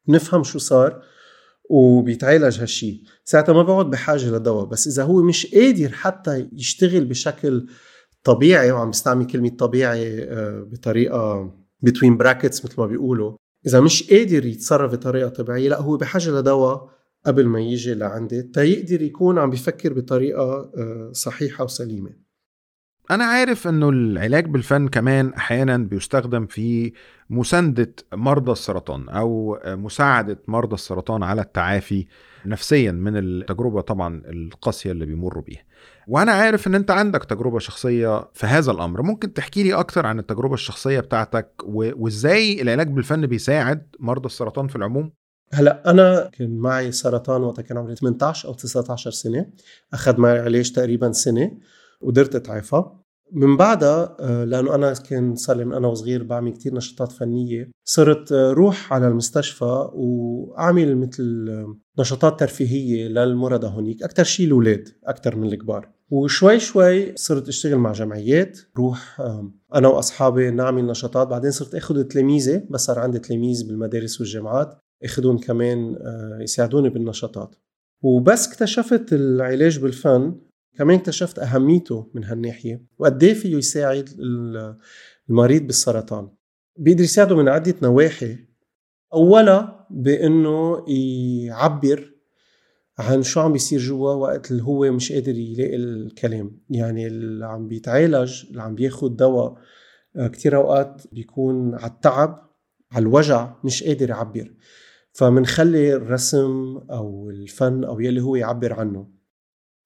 نفهم 0.07 0.43
شو 0.43 0.59
صار 0.59 1.03
وبيتعالج 1.69 2.61
هالشيء 2.61 3.01
ساعتها 3.23 3.53
ما 3.53 3.63
بقعد 3.63 3.89
بحاجة 3.89 4.31
لدواء 4.31 4.65
بس 4.65 4.87
إذا 4.87 5.03
هو 5.03 5.21
مش 5.21 5.55
قادر 5.55 5.89
حتى 5.89 6.47
يشتغل 6.53 7.05
بشكل 7.05 7.67
طبيعي 8.23 8.71
وعم 8.71 8.89
بستعمل 8.89 9.25
كلمة 9.25 9.49
طبيعي 9.49 10.23
آه، 10.23 10.67
بطريقة 10.71 11.53
between 11.81 12.17
brackets 12.17 12.65
مثل 12.65 12.75
ما 12.77 12.85
بيقولوا 12.87 13.37
إذا 13.67 13.79
مش 13.79 14.09
قادر 14.11 14.45
يتصرف 14.45 14.91
بطريقة 14.91 15.29
طبيعية 15.29 15.69
لا 15.69 15.81
هو 15.81 15.97
بحاجة 15.97 16.29
لدواء 16.29 16.98
قبل 17.25 17.45
ما 17.47 17.59
يجي 17.59 17.93
لعندي 17.93 18.41
تيقدر 18.43 19.01
يكون 19.01 19.39
عم 19.39 19.49
بيفكر 19.49 19.93
بطريقة 19.93 20.71
آه، 20.77 21.09
صحيحة 21.13 21.63
وسليمة. 21.63 22.09
أنا 23.11 23.23
عارف 23.23 23.67
إنه 23.67 23.89
العلاج 23.89 24.45
بالفن 24.45 24.87
كمان 24.87 25.33
أحيانا 25.33 25.77
بيستخدم 25.77 26.45
في 26.45 26.93
مساندة 27.29 27.93
مرضى 28.13 28.51
السرطان 28.51 29.09
أو 29.09 29.59
مساعدة 29.65 30.39
مرضى 30.47 30.73
السرطان 30.73 31.23
على 31.23 31.41
التعافي 31.41 32.05
نفسيا 32.45 32.91
من 32.91 33.17
التجربة 33.17 33.81
طبعا 33.81 34.21
القاسية 34.25 34.91
اللي 34.91 35.05
بيمروا 35.05 35.43
بيها. 35.43 35.63
وأنا 36.07 36.31
عارف 36.31 36.67
إن 36.67 36.75
أنت 36.75 36.91
عندك 36.91 37.23
تجربة 37.23 37.59
شخصية 37.59 38.29
في 38.33 38.45
هذا 38.47 38.71
الأمر. 38.71 39.01
ممكن 39.01 39.33
تحكي 39.33 39.63
لي 39.63 39.73
أكتر 39.73 40.05
عن 40.05 40.19
التجربة 40.19 40.53
الشخصية 40.53 40.99
بتاعتك 40.99 41.51
و- 41.65 41.91
وإزاي 42.03 42.61
العلاج 42.61 42.87
بالفن 42.87 43.25
بيساعد 43.27 43.87
مرضى 43.99 44.25
السرطان 44.25 44.67
في 44.67 44.75
العموم؟ 44.75 45.11
هلا 45.53 45.89
أنا 45.91 46.29
كان 46.33 46.57
معي 46.57 46.91
سرطان 46.91 47.41
وقتها 47.41 47.61
كان 47.61 47.77
عمري 47.77 47.95
18 47.95 48.47
أو 48.47 48.53
19 48.53 49.11
سنة. 49.11 49.45
أخذ 49.93 50.19
معي 50.19 50.39
علاج 50.39 50.71
تقريبا 50.71 51.11
سنة 51.11 51.51
وقدرت 52.01 52.35
أتعافى. 52.35 52.83
من 53.31 53.57
بعدها 53.57 54.17
آه، 54.19 54.43
لأنه 54.43 54.75
أنا 54.75 54.93
كان 54.93 55.35
صار 55.35 55.57
لي 55.57 55.65
من 55.65 55.73
أنا 55.73 55.87
وصغير 55.87 56.23
بعمل 56.23 56.51
كتير 56.51 56.75
نشاطات 56.75 57.11
فنية 57.11 57.71
صرت 57.83 58.31
آه، 58.31 58.51
روح 58.51 58.93
على 58.93 59.07
المستشفى 59.07 59.89
وأعمل 59.93 60.97
مثل 60.97 61.47
آه، 61.49 61.77
نشاطات 61.99 62.39
ترفيهية 62.39 63.07
للمرضى 63.07 63.67
هونيك. 63.67 64.03
أكثر 64.03 64.23
شيء 64.23 64.45
الأولاد 64.45 64.89
أكثر 65.05 65.35
من 65.35 65.47
الكبار. 65.47 65.89
وشوي 66.09 66.59
شوي 66.59 67.15
صرت 67.15 67.47
أشتغل 67.47 67.75
مع 67.75 67.91
جمعيات 67.91 68.59
روح 68.77 69.21
أنا 69.75 69.87
وأصحابي 69.87 70.51
نعمل 70.51 70.85
نشاطات. 70.85 71.27
بعدين 71.27 71.51
صرت 71.51 71.75
آخذ 71.75 72.03
تلاميذي 72.03 72.67
بس 72.69 72.85
صار 72.85 72.99
عندي 72.99 73.19
تلاميذ 73.19 73.67
بالمدارس 73.67 74.21
والجامعات. 74.21 74.79
اخذون 75.03 75.37
كمان 75.37 75.95
آه، 76.01 76.39
يساعدوني 76.41 76.89
بالنشاطات. 76.89 77.55
وبس 78.01 78.47
اكتشفت 78.47 79.13
العلاج 79.13 79.79
بالفن 79.79 80.35
كمان 80.77 80.97
اكتشفت 80.97 81.39
أهميته 81.39 82.11
من 82.13 82.23
هالناحية 82.23 82.85
وقد 82.97 83.23
إيه 83.23 83.33
فيه 83.33 83.55
يساعد 83.57 84.09
ال- 84.19 84.77
المريض 85.29 85.61
بالسرطان. 85.61 86.29
بيقدر 86.77 87.03
يساعده 87.03 87.35
من 87.35 87.47
عدة 87.49 87.75
نواحي. 87.83 88.37
أولا 89.13 89.87
بإنه 89.89 90.85
يعبر 91.45 92.13
عن 92.99 93.23
شو 93.23 93.39
عم 93.39 93.53
بيصير 93.53 93.79
جوا 93.79 94.13
وقت 94.13 94.51
اللي 94.51 94.63
هو 94.63 94.91
مش 94.91 95.11
قادر 95.11 95.35
يلاقي 95.37 95.75
الكلام. 95.75 96.59
يعني 96.69 97.07
اللي 97.07 97.45
عم 97.45 97.67
بيتعالج 97.67 98.43
اللي 98.49 98.61
عم 98.61 98.75
بياخد 98.75 99.17
دواء 99.17 99.57
آه، 100.15 100.27
كتير 100.27 100.55
أوقات 100.55 101.01
بيكون 101.11 101.75
على 101.75 101.91
التعب 101.91 102.49
على 102.91 103.01
الوجع 103.03 103.53
مش 103.63 103.83
قادر 103.83 104.09
يعبر. 104.09 104.53
فمنخلي 105.19 105.93
الرسم 105.93 106.77
أو 106.91 107.29
الفن 107.29 107.83
أو 107.83 107.99
يلي 107.99 108.21
هو 108.21 108.35
يعبر 108.35 108.73
عنه. 108.73 109.07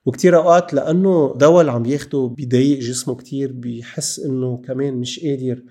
وكتير 0.05 0.35
أوقات 0.35 0.73
لأنه 0.73 1.33
دواء 1.37 1.61
اللي 1.61 1.71
عم 1.71 1.85
ياخده 1.85 2.33
بيضايق 2.37 2.79
جسمه 2.79 3.15
كتير 3.15 3.51
بيحس 3.51 4.19
إنه 4.19 4.61
كمان 4.67 4.93
مش 4.93 5.19
قادر 5.19 5.63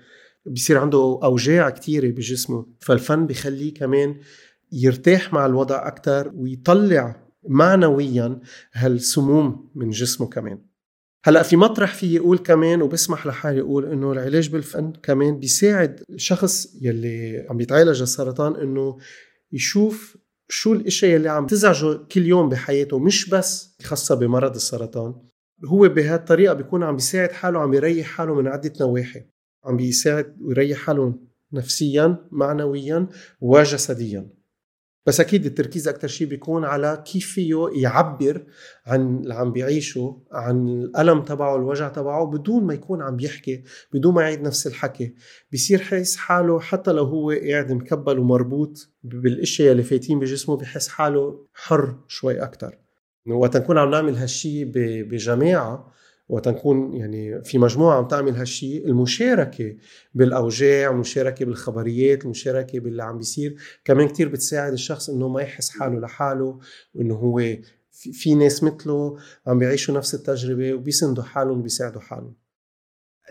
بيصير 0.45 0.77
عنده 0.77 1.19
أوجاع 1.23 1.69
كتيرة 1.69 2.07
بجسمه. 2.07 2.65
فالفن 2.79 3.27
بيخليه 3.27 3.73
كمان 3.73 4.15
يرتاح 4.71 5.33
مع 5.33 5.45
الوضع 5.45 5.87
أكثر 5.87 6.31
ويطلع 6.35 7.23
معنويا 7.49 8.39
هالسموم 8.73 9.69
من 9.75 9.89
جسمه 9.89 10.27
كمان. 10.27 10.59
هلأ 11.25 11.43
في 11.43 11.55
مطرح 11.55 11.93
في 11.93 12.15
يقول 12.15 12.37
كمان 12.37 12.81
وبسمح 12.81 13.27
لحالي 13.27 13.61
أقول 13.61 13.85
إنه 13.85 14.11
العلاج 14.11 14.49
بالفن 14.49 14.93
كمان 15.03 15.39
بيساعد 15.39 16.03
الشخص 16.09 16.77
يلي 16.81 17.45
عم 17.49 17.57
بيتعالج 17.57 18.01
السرطان 18.01 18.55
إنه 18.55 18.97
يشوف 19.53 20.17
شو 20.49 20.73
الاشياء 20.73 21.17
اللي 21.17 21.29
عم 21.29 21.47
تزعجه 21.47 21.93
كل 22.11 22.25
يوم 22.25 22.49
بحياته 22.49 22.99
مش 22.99 23.29
بس 23.29 23.77
خاصة 23.83 24.15
بمرض 24.15 24.55
السرطان. 24.55 25.15
هو 25.65 25.89
بهالطريقة 25.89 26.53
بيكون 26.53 26.83
عم 26.83 26.95
بيساعد 26.95 27.31
حاله 27.31 27.59
عم 27.59 27.71
بيريح 27.71 28.07
حاله 28.07 28.35
من 28.35 28.47
عدة 28.47 28.73
نواحي. 28.81 29.25
عم 29.65 29.77
بيساعد 29.77 30.37
ويريح 30.41 30.77
حاله 30.77 31.19
نفسيا 31.53 32.17
معنويا 32.31 33.07
وجسديا. 33.41 34.29
بس 35.05 35.19
أكيد 35.19 35.45
التركيز 35.45 35.87
أكثر 35.87 36.07
شيء 36.07 36.27
بيكون 36.27 36.65
على 36.65 37.03
كيف 37.05 37.27
فيه 37.31 37.69
يعبر 37.75 38.43
عن 38.85 39.17
اللي 39.17 39.33
عم 39.33 39.51
بيعيشه 39.51 40.21
عن 40.31 40.67
الألم 40.67 41.21
تبعه 41.21 41.55
الوجع 41.55 41.89
تبعه 41.89 42.25
بدون 42.25 42.63
ما 42.63 42.73
يكون 42.73 43.01
عم 43.01 43.15
بيحكي 43.15 43.63
بدون 43.93 44.13
ما 44.13 44.21
يعيد 44.21 44.41
نفس 44.41 44.67
الحكي. 44.67 45.13
بيصير 45.51 45.79
حيس 45.79 46.17
حاله 46.17 46.59
حتى 46.59 46.91
لو 46.91 47.03
هو 47.03 47.31
قاعد 47.31 47.71
مكبل 47.71 48.19
ومربوط 48.19 48.89
بالأشياء 49.03 49.71
اللي 49.71 49.83
فايتين 49.83 50.19
بجسمه 50.19 50.57
بحس 50.57 50.87
حاله 50.87 51.47
حر 51.53 51.95
شوي 52.07 52.43
أكثر 52.43 52.77
وقت 53.27 53.57
نكون 53.57 53.77
عم 53.77 53.89
نعمل 53.91 54.15
هالشي 54.15 54.65
ب- 54.65 55.09
بجماعة 55.09 55.93
وقت 56.29 56.47
نكون 56.47 56.93
يعني 56.93 57.43
في 57.43 57.57
مجموعة 57.57 57.97
عم 57.97 58.07
تعمل 58.07 58.35
هالشي 58.35 58.85
المشاركة 58.85 59.75
بالأوجاع 60.13 60.91
المشاركة 60.91 61.45
بالخبريات 61.45 62.25
المشاركة 62.25 62.79
باللي 62.79 63.03
عم 63.03 63.17
بيصير. 63.17 63.55
كمان 63.85 64.07
كتير 64.07 64.29
بتساعد 64.29 64.73
الشخص 64.73 65.09
إنه 65.09 65.27
ما 65.27 65.41
يحس 65.41 65.69
حاله 65.69 65.99
لحاله 65.99 66.59
وإنه 66.93 67.15
هو 67.15 67.39
في, 67.91 68.13
في 68.13 68.35
ناس 68.35 68.63
مثله 68.63 69.17
عم 69.47 69.59
بيعيشوا 69.59 69.95
نفس 69.95 70.15
التجربة 70.15 70.73
وبيسندوا 70.73 71.23
حالهم 71.23 71.59
وبيساعدوا 71.59 72.01
حالهم. 72.01 72.35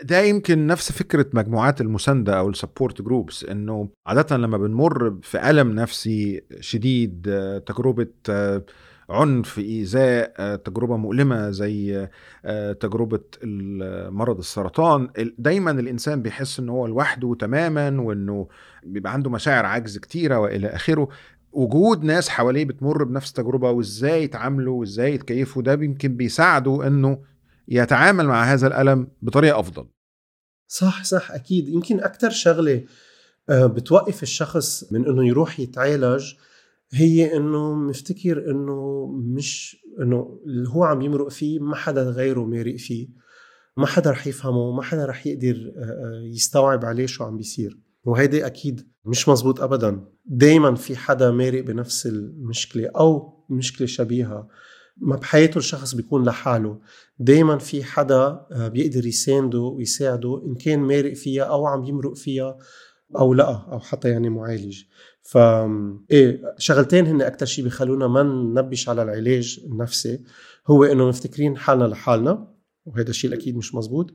ده 0.03 0.21
يمكن 0.21 0.67
نفس 0.67 0.91
فكرة 0.91 1.25
مجموعات 1.33 1.81
المساندة 1.81 2.39
أو 2.39 2.49
ال 2.49 2.56
support 2.56 3.01
groups 3.01 3.43
إنه 3.43 3.89
عادة 4.07 4.37
لما 4.37 4.57
بنمر 4.57 5.19
في 5.21 5.49
ألم 5.49 5.71
نفسي 5.71 6.41
شديد 6.59 7.27
آه، 7.29 7.57
تجربة 7.57 8.07
آه، 8.29 8.65
عنف 9.13 9.57
إيذاء 9.59 10.33
آه، 10.37 10.55
تجربة 10.55 10.97
مؤلمة 10.97 11.49
زي 11.49 12.07
آه، 12.45 12.73
تجربة 12.73 13.19
مرض 14.09 14.37
السرطان. 14.37 15.09
ال- 15.17 15.35
دايما 15.37 15.71
الإنسان 15.71 16.21
بيحس 16.21 16.59
إن 16.59 16.69
هو 16.69 16.87
لوحده 16.87 17.35
تماما 17.39 18.01
وإنه 18.01 18.47
بيبقى 18.83 19.13
عنده 19.13 19.29
مشاعر 19.29 19.65
عجز 19.65 19.97
كتيرة 19.97 20.39
وإلى 20.39 20.67
آخره. 20.67 21.07
وجود 21.51 22.03
ناس 22.03 22.29
حواليه 22.29 22.65
بتمر 22.65 23.03
بنفس 23.03 23.29
التجربة 23.29 23.71
وإزاي 23.71 24.23
يتعاملوا 24.23 24.79
وإزاي 24.79 25.13
يتكيفوا 25.13 25.61
ده 25.61 25.73
يمكن 25.73 26.17
بيساعده 26.17 26.87
إنه 26.87 27.21
يتعامل 27.67 28.25
مع 28.27 28.43
هذا 28.43 28.67
الألم 28.67 29.07
بطريقة 29.21 29.59
أفضل. 29.59 29.85
صح 30.67 31.03
صح 31.03 31.31
أكيد. 31.31 31.67
يمكن 31.67 31.99
أكثر 31.99 32.29
شغلة 32.29 32.83
آه، 33.49 33.65
بتوقف 33.65 34.23
الشخص 34.23 34.91
من 34.93 35.05
إنه 35.05 35.27
يروح 35.27 35.59
يتعالج 35.59 36.33
هي 36.93 37.37
إنه 37.37 37.73
مفتكر 37.75 38.51
إنه 38.51 39.07
مش 39.07 39.77
إنه 40.01 40.39
اللي 40.45 40.69
هو 40.69 40.83
عم 40.83 41.01
يمرق 41.01 41.29
فيه 41.29 41.59
ما 41.59 41.75
حدا 41.75 42.03
غيره 42.03 42.45
مارق 42.45 42.75
فيه. 42.75 43.07
ما 43.77 43.85
حدا 43.85 44.11
رح 44.11 44.27
يفهمه 44.27 44.71
ما 44.71 44.81
حدا 44.81 45.05
رح 45.05 45.27
يقدر 45.27 45.73
آه، 45.77 45.81
آه، 45.81 46.21
يستوعب 46.23 46.85
عليه 46.85 47.05
شو 47.05 47.23
عم 47.23 47.37
بيصير. 47.37 47.79
وهيدي 48.03 48.45
أكيد 48.45 48.87
مش 49.05 49.29
مزبوط 49.29 49.61
ابدا. 49.61 50.05
دايما 50.25 50.75
في 50.75 50.95
حدا 50.95 51.31
مارق 51.31 51.63
بنفس 51.63 52.07
المشكلة 52.07 52.89
أو 52.95 53.33
مشكلة 53.49 53.87
شبيهة. 53.87 54.47
ما 54.97 55.15
بحياته 55.15 55.57
الشخص 55.57 55.95
بيكون 55.95 56.25
لحاله. 56.25 56.79
دايما 57.19 57.57
في 57.57 57.83
حدا 57.83 58.45
آه، 58.51 58.67
بيقدر 58.67 59.05
يسانده 59.05 59.59
ويساعده 59.59 60.43
إن 60.45 60.55
كان 60.55 60.79
مارق 60.79 61.13
فيها 61.13 61.43
أو 61.43 61.65
عم 61.65 61.83
يمرق 61.83 62.13
فيها 62.13 62.57
أو 63.17 63.33
لأ 63.33 63.65
أو 63.71 63.79
حتى 63.79 64.09
يعني 64.09 64.29
معالج. 64.29 64.83
ف 65.23 65.37
إيه 66.11 66.55
شغلتين 66.57 67.07
هن 67.07 67.21
أكثر 67.21 67.45
شيء 67.45 67.63
بيخلونا 67.63 68.07
ما 68.07 68.23
ننبش 68.23 68.89
على 68.89 69.03
العلاج 69.03 69.59
النفسي 69.65 70.19
هو 70.67 70.83
إنه 70.83 71.07
مفتكرين 71.07 71.57
حالنا 71.57 71.83
لحالنا 71.83 72.47
وهذا 72.85 73.09
الشيء 73.09 73.33
الأكيد 73.33 73.57
مش 73.57 73.75
مزبوط. 73.75 74.13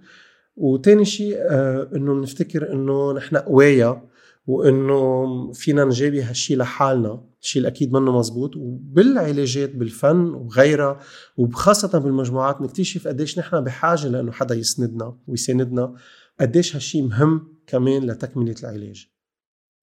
وتاني 0.57 1.05
شيء 1.05 1.37
آه 1.39 1.89
إنه 1.97 2.15
نفتكر 2.15 2.73
إنه 2.73 3.13
نحن 3.13 3.37
قوايا 3.37 4.09
وإنه 4.47 5.53
فينا 5.53 5.85
نجابي 5.85 6.23
هالشيء 6.23 6.57
لحالنا 6.57 7.25
الشيء 7.43 7.63
الأكيد 7.63 7.93
منه 7.93 8.19
مزبوط. 8.19 8.57
وبالعلاجات 8.57 9.75
بالفن 9.75 10.21
وغيرها 10.35 11.01
وخاصة 11.37 11.99
بالمجموعات 11.99 12.61
نكتشف 12.61 13.09
قديش 13.09 13.39
نحن 13.39 13.61
بحاجة 13.61 14.09
لإنه 14.09 14.33
حدا 14.33 14.55
يسندنا 14.55 15.17
ويساندنا 15.27 15.95
قديش 16.41 16.77
هالشيء 16.77 17.03
مهم 17.03 17.49
كمان 17.67 18.11
لتكملة 18.11 18.55
العلاج. 18.63 19.09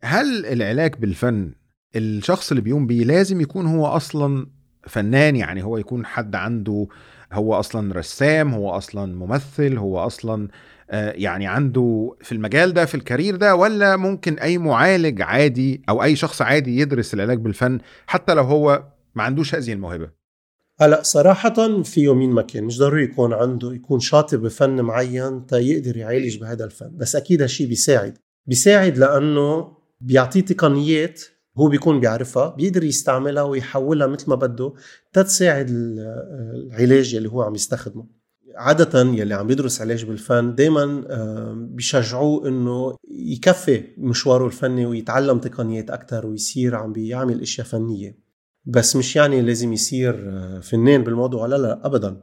هل 0.05 0.45
العلاج 0.45 0.95
بالفن 0.95 1.51
الشخص 1.95 2.51
اللي 2.51 2.61
بيقوم 2.61 2.87
بيه 2.87 3.03
لازم 3.03 3.41
يكون 3.41 3.65
هو 3.65 3.85
أصلا 3.85 4.47
فنان؟ 4.87 5.35
يعني 5.35 5.63
هو 5.63 5.77
يكون 5.77 6.05
حد 6.05 6.35
عنده 6.35 6.87
هو 7.33 7.53
أصلا 7.53 7.93
رسام 7.93 8.53
هو 8.53 8.69
أصلا 8.69 9.15
ممثل 9.15 9.77
هو 9.77 9.99
أصلا 9.99 10.47
آه، 10.89 11.11
يعني 11.11 11.47
عنده 11.47 12.15
في 12.21 12.31
المجال 12.31 12.73
ده 12.73 12.85
في 12.85 12.95
الكارير 12.95 13.35
ده 13.35 13.55
ولا 13.55 13.95
ممكن 13.95 14.39
أي 14.39 14.57
معالج 14.57 15.21
عادي 15.21 15.81
أو 15.89 16.03
أي 16.03 16.15
شخص 16.15 16.41
عادي 16.41 16.79
يدرس 16.79 17.13
العلاج 17.13 17.39
بالفن 17.39 17.79
حتى 18.07 18.33
لو 18.33 18.43
هو 18.43 18.83
ما 19.15 19.23
عندوش 19.23 19.55
هذه 19.55 19.73
الموهبة؟ 19.73 20.09
هلا 20.79 21.03
صراحة 21.03 21.83
فيه 21.83 22.13
مين 22.13 22.31
ما 22.31 22.41
كان 22.41 22.63
مش 22.63 22.79
ضروري 22.79 23.03
يكون 23.03 23.33
عنده 23.33 23.73
يكون 23.73 23.99
شاطر 23.99 24.37
بفن 24.37 24.81
معين 24.81 25.45
تا 25.45 25.57
يقدر 25.57 25.97
يعالج 25.97 26.37
بهذا 26.37 26.65
الفن 26.65 26.97
بس 26.97 27.15
أكيد 27.15 27.41
هالشي 27.41 27.65
بيساعد. 27.65 28.17
بيساعد 28.47 28.97
لأنه 28.97 29.74
بيعطيه 30.01 30.41
تقنيات 30.41 31.21
هو 31.57 31.67
بيكون 31.67 31.99
بيعرفها 31.99 32.49
بيقدر 32.55 32.83
يستعملها 32.83 33.43
ويحولها 33.43 34.07
مثل 34.07 34.29
ما 34.29 34.35
بده 34.35 34.73
تتساعد 35.13 35.69
ال- 35.69 35.99
العلاج 36.71 37.15
اللي 37.15 37.29
هو 37.29 37.41
عم 37.41 37.55
يستخدمه. 37.55 38.05
عادة 38.55 39.01
يلي 39.01 39.33
عم 39.33 39.47
بيدرس 39.47 39.81
علاج 39.81 40.05
بالفن 40.05 40.55
دايما 40.55 41.03
بيشجعوه 41.53 42.47
إنه 42.47 42.95
يكفي 43.11 43.83
مشواره 43.97 44.45
الفني 44.45 44.85
ويتعلم 44.85 45.39
تقنيات 45.39 45.89
أكثر 45.91 46.27
ويصير 46.27 46.75
عم 46.75 46.93
بيعمل 46.93 47.41
أشياء 47.41 47.67
فنية. 47.67 48.17
بس 48.65 48.95
مش 48.95 49.15
يعني 49.15 49.41
لازم 49.41 49.73
يصير 49.73 50.29
آه، 50.29 50.59
فنان 50.59 51.03
بالموضوع 51.03 51.45
لا 51.45 51.55
لا 51.55 51.85
ابدا. 51.85 52.21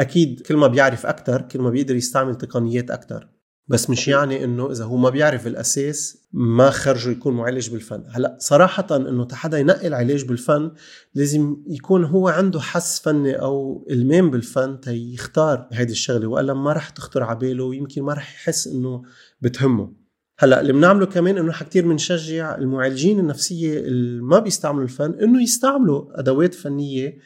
أكيد 0.00 0.40
كل 0.40 0.56
ما 0.56 0.66
بيعرف 0.66 1.06
أكثر 1.06 1.42
كل 1.42 1.60
ما 1.60 1.70
بيقدر 1.70 1.96
يستعمل 1.96 2.34
تقنيات 2.34 2.90
أكثر 2.90 3.28
بس 3.70 3.90
مش 3.90 4.08
يعني 4.08 4.44
إنه 4.44 4.70
إذا 4.70 4.84
هو 4.84 4.96
ما 4.96 5.10
بيعرف 5.10 5.46
الأساس 5.46 6.18
ما 6.32 6.70
خرجه 6.70 7.10
يكون 7.10 7.36
معالج 7.36 7.70
بالفن. 7.70 8.04
هلا 8.08 8.36
صراحة 8.40 8.86
إنه 8.90 9.28
حدا 9.32 9.58
ينقل 9.58 9.94
علاج 9.94 10.24
بالفن 10.24 10.70
لازم 11.14 11.56
يكون 11.66 12.04
هو 12.04 12.28
عنده 12.28 12.60
حس 12.60 13.00
فني 13.00 13.40
أو 13.40 13.86
إلمام 13.90 14.30
بالفن 14.30 14.80
تيختار 14.80 15.68
هيدي 15.72 15.92
الشغلة 15.92 16.26
وإلا 16.26 16.54
ما 16.54 16.72
رح 16.72 16.88
تخطر 16.88 17.22
على 17.22 17.38
باله 17.38 17.64
ويمكن 17.64 18.02
ما 18.02 18.12
رح 18.12 18.34
يحس 18.34 18.66
إنه 18.66 19.02
بتهمه. 19.40 19.92
هلا 20.38 20.60
اللي 20.60 20.72
بنعمله 20.72 21.06
كمان 21.06 21.38
إنه 21.38 21.52
كثير 21.52 21.88
بنشجع 21.88 22.54
المعالجين 22.54 23.18
النفسية 23.18 23.78
اللي 23.78 24.22
ما 24.22 24.38
بيستعملوا 24.38 24.84
الفن 24.84 25.14
إنه 25.22 25.42
يستعملوا 25.42 26.20
أدوات 26.20 26.54
فنية 26.54 27.18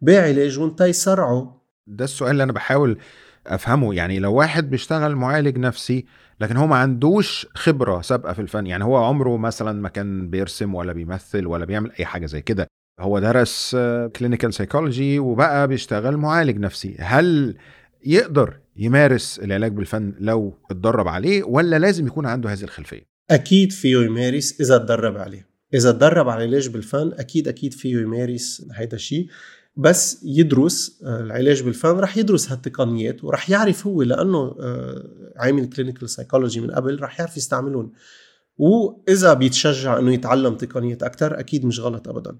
بعلاجهم 0.00 0.70
تيسرعوا 0.70 1.46
ده 1.86 2.04
السؤال 2.04 2.30
اللي 2.30 2.42
أنا 2.42 2.52
بحاول 2.52 2.98
أفهمه. 3.46 3.94
يعني 3.94 4.18
لو 4.18 4.34
واحد 4.34 4.70
بيشتغل 4.70 5.16
معالج 5.16 5.58
نفسي 5.58 6.04
لكن 6.40 6.56
هو 6.56 6.66
ما 6.66 6.76
عندوش 6.76 7.46
خبرة 7.54 8.00
سابقة 8.00 8.32
في 8.32 8.42
الفن 8.42 8.66
يعني 8.66 8.84
هو 8.84 8.96
عمره 8.96 9.36
مثلا 9.36 9.80
ما 9.80 9.88
كان 9.88 10.30
بيرسم 10.30 10.74
ولا 10.74 10.92
بيمثل 10.92 11.46
ولا 11.46 11.64
بيعمل 11.64 11.92
أي 12.00 12.04
حاجة 12.04 12.26
زي 12.26 12.40
كده. 12.42 12.66
هو 13.00 13.18
درس 13.18 13.76
clinical 14.16 14.54
psychology 14.54 15.18
وبقى 15.18 15.68
بيشتغل 15.68 16.16
معالج 16.16 16.58
نفسي. 16.58 16.96
هل 16.98 17.56
يقدر 18.06 18.58
يمارس 18.76 19.38
العلاج 19.38 19.72
بالفن 19.72 20.14
لو 20.18 20.54
اتدرب 20.70 21.08
عليه 21.08 21.42
ولا 21.42 21.78
لازم 21.78 22.06
يكون 22.06 22.26
عنده 22.26 22.52
هذه 22.52 22.62
الخلفية؟ 22.62 23.02
أكيد 23.30 23.72
فيه 23.72 23.96
يمارس 23.96 24.60
إذا 24.60 24.76
اتدرب 24.76 25.16
عليه. 25.16 25.46
إذا 25.74 25.90
اتدرب 25.90 26.28
على 26.28 26.44
العلاج 26.44 26.68
بالفن 26.68 27.12
أكيد 27.18 27.48
أكيد 27.48 27.74
فيه 27.74 27.96
يمارس. 27.96 28.66
هذا 28.74 28.94
الشيء 28.94 29.26
بس 29.80 30.20
يدرس 30.24 31.00
آه، 31.04 31.20
العلاج 31.20 31.62
بالفن 31.62 31.98
رح 31.98 32.16
يدرس 32.16 32.50
هالتقنيات 32.50 33.24
ورح 33.24 33.50
يعرف 33.50 33.86
هو 33.86 34.02
لأنه 34.02 34.56
آه، 34.60 35.32
عامل 35.36 35.68
clinical 35.68 36.10
psychology 36.10 36.60
من 36.60 36.70
قبل 36.70 37.02
رح 37.02 37.20
يعرف 37.20 37.36
يستعملهم 37.36 37.92
وإذا 38.56 39.34
بيتشجع 39.34 39.98
إنه 39.98 40.14
يتعلم 40.14 40.54
تقنيات 40.54 41.02
أكثر 41.02 41.40
أكيد 41.40 41.64
مش 41.64 41.80
غلط 41.80 42.08
ابدا. 42.08 42.38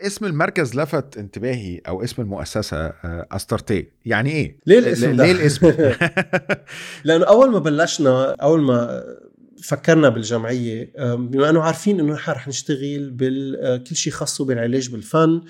اسم 0.00 0.24
المركز 0.24 0.76
لفت 0.76 1.18
انتباهي 1.18 1.80
أو 1.88 2.04
اسم 2.04 2.22
المؤسسة 2.22 2.76
آه، 2.76 3.26
أسترتي. 3.32 3.86
يعني 4.04 4.30
إيه؟ 4.30 4.58
ليه 4.66 4.78
الاسم 4.78 5.10
ليه 5.10 5.32
الاسم؟ 5.32 5.66
لأنه 7.04 7.24
أول 7.24 7.50
ما 7.50 7.58
بلشنا 7.58 8.36
أول 8.42 8.62
ما 8.62 9.04
فكرنا 9.62 10.08
بالجمعية 10.08 10.92
بما 11.16 11.50
إنه 11.50 11.62
عارفين 11.62 12.00
إنه 12.00 12.12
نحن 12.12 12.30
رح 12.30 12.48
نشتغل 12.48 13.10
بكل 13.10 13.96
شيء 13.96 14.12
خاصه 14.12 14.44
بالعلاج 14.44 14.90
بالفن 14.90 15.42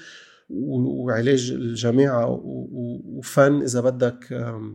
وعلاج 0.53 1.51
الجماعه 1.51 2.41
وفن 3.05 3.63
إذا 3.63 3.81
بدك 3.81 4.25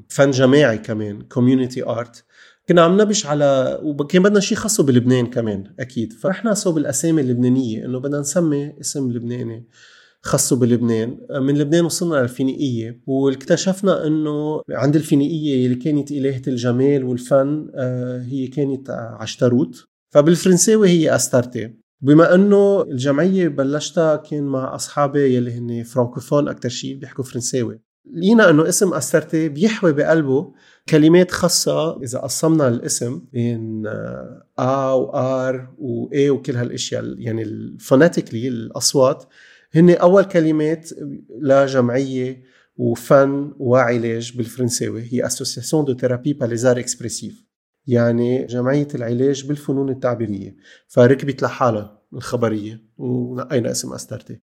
فن 0.10 0.32
جماعي 0.32 0.78
كمان 0.78 1.22
community 1.22 1.84
art 1.84 2.26
كنا 2.70 2.82
عم 2.82 3.02
نبش 3.02 3.26
على 3.26 3.80
وكان 3.84 4.24
بدنا 4.24 4.40
شيء 4.40 4.58
خاصه 4.58 4.84
بلبنان 4.84 5.28
كمان 5.28 5.64
أكيد. 5.80 6.14
فرحنا 6.14 6.54
صوب 6.54 6.78
الأسامي 6.78 7.22
اللبنانية 7.22 7.86
إنه 7.86 8.00
بدنا 8.00 8.20
نسمي 8.20 8.74
اسم 8.82 9.12
لبناني 9.12 9.68
خاصه 10.22 10.56
بلبنان. 10.56 11.18
من 11.32 11.58
لبنان 11.58 11.86
وصلنا 11.86 12.16
للفينيقية 12.16 13.02
واكتشفنا 13.08 14.08
إنه 14.08 14.62
عند 14.70 14.96
الفينيقية 14.96 15.66
اللي 15.66 15.76
كانت 15.76 16.12
إلهة 16.12 16.42
الجمال 16.48 17.04
والفن 17.04 17.72
آه، 17.76 18.22
هي 18.22 18.48
كانت 18.48 18.90
عشتروت 18.90 19.86
فبالفرنساوي 20.14 20.90
هي 20.90 21.16
أسترتي 21.16 21.74
بما 22.02 22.36
أنه 22.36 22.82
الجمعية 22.82 23.48
بلشتها 23.48 24.16
كان 24.16 24.44
مع 24.44 24.76
أصحابي 24.76 25.36
يلي 25.36 25.52
هن 25.52 25.84
francophones 25.84 26.48
أكثر 26.48 26.70
شيء 26.70 26.96
بيحكوا 26.96 27.24
فرنساوي. 27.24 27.82
لقينا 28.14 28.50
إنه 28.50 28.70
اسم 28.70 28.94
أسترتي 28.94 29.50
بيحوي 29.50 29.94
بقلبه 29.94 30.54
كلمات 30.90 31.32
خاصة 31.32 32.04
إذا 32.04 32.20
قسمنا 32.20 32.68
الاسم 32.68 33.22
بين 33.34 33.84
A 34.60 34.92
و 34.92 35.33
R 35.33 35.74
و 35.78 36.04
E 36.04 36.30
وكل 36.30 36.56
هالأشياء 36.56 37.04
يعني 37.18 37.42
ال 37.42 37.50
phonetically 37.50 38.48
الأصوات. 38.48 39.26
هن 39.76 39.90
أول 39.90 40.24
كلمات 40.24 40.90
لجمعية 41.42 42.44
وفن 42.78 43.54
وعلاج 43.60 44.38
بالفرنساوي. 44.38 45.02
هي 45.12 45.26
association 45.26 45.86
de 45.86 45.94
thérapie 45.98 46.34
par 46.34 46.57
les 46.57 46.80
arts 46.80 46.99
expressifs 46.99 47.47
يعني 47.88 48.46
جمعية 48.46 48.88
العلاج 48.96 49.48
بالفنون 49.48 49.90
التعبيرية. 49.90 50.56
فركبت 50.88 51.42
لحالها 51.42 52.02
الخبرية 52.14 52.84
ونقينا 52.98 53.72
اسم 53.72 53.94
أسترتي. 53.94 54.42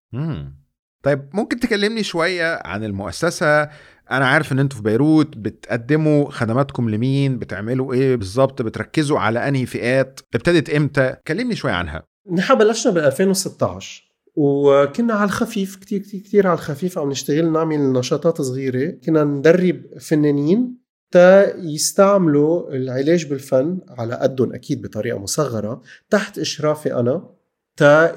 طيب 1.03 1.29
ممكن 1.35 1.61
تكلمني 1.61 2.03
شوية 2.03 2.61
عن 2.65 2.85
المؤسسة؟ 2.85 3.63
أنا 4.11 4.27
عارف 4.27 4.53
إن 4.53 4.59
أنتوا 4.59 4.77
في 4.79 4.83
بيروت 4.83 5.37
بتقدموا 5.37 6.31
خدماتكم 6.31 6.91
لمين؟ 6.91 7.39
بتعملوا 7.39 7.95
إيه 7.95 8.17
بالظبط؟ 8.17 8.63
بتركزوا 8.63 9.19
على 9.19 9.49
أنهي 9.49 9.67
فئات؟ 9.67 10.21
ابتدت 10.35 10.71
إمتى؟ 10.71 11.17
كلمني 11.27 11.55
شوية 11.55 11.73
عنها. 11.73 12.03
نحن 12.33 12.55
بلشنا 12.55 12.93
بال 12.93 13.03
2016 13.03 14.11
وكنا 14.37 15.15
على 15.15 15.25
الخفيف 15.25 15.77
كتير 15.77 16.01
كتير 16.01 16.21
كتير 16.21 16.47
على 16.47 16.55
الخفيف 16.55 16.99
عم 16.99 17.11
نشتغل 17.11 17.53
نعمل 17.53 17.93
نشاطات 17.93 18.41
صغيرة. 18.41 18.91
كنا 18.91 19.25
ندرب 19.25 19.83
فنانين 20.01 20.80
تا 21.11 21.57
يستعملوا 21.57 22.71
العلاج 22.75 23.27
بالفن 23.27 23.81
على 23.89 24.15
قدهم 24.15 24.53
أكيد 24.53 24.83
بطريقة 24.83 25.19
مصغرة 25.19 25.83
تحت 26.11 26.39
إشرافي 26.39 26.95
أنا 26.95 27.31
تا 27.77 28.15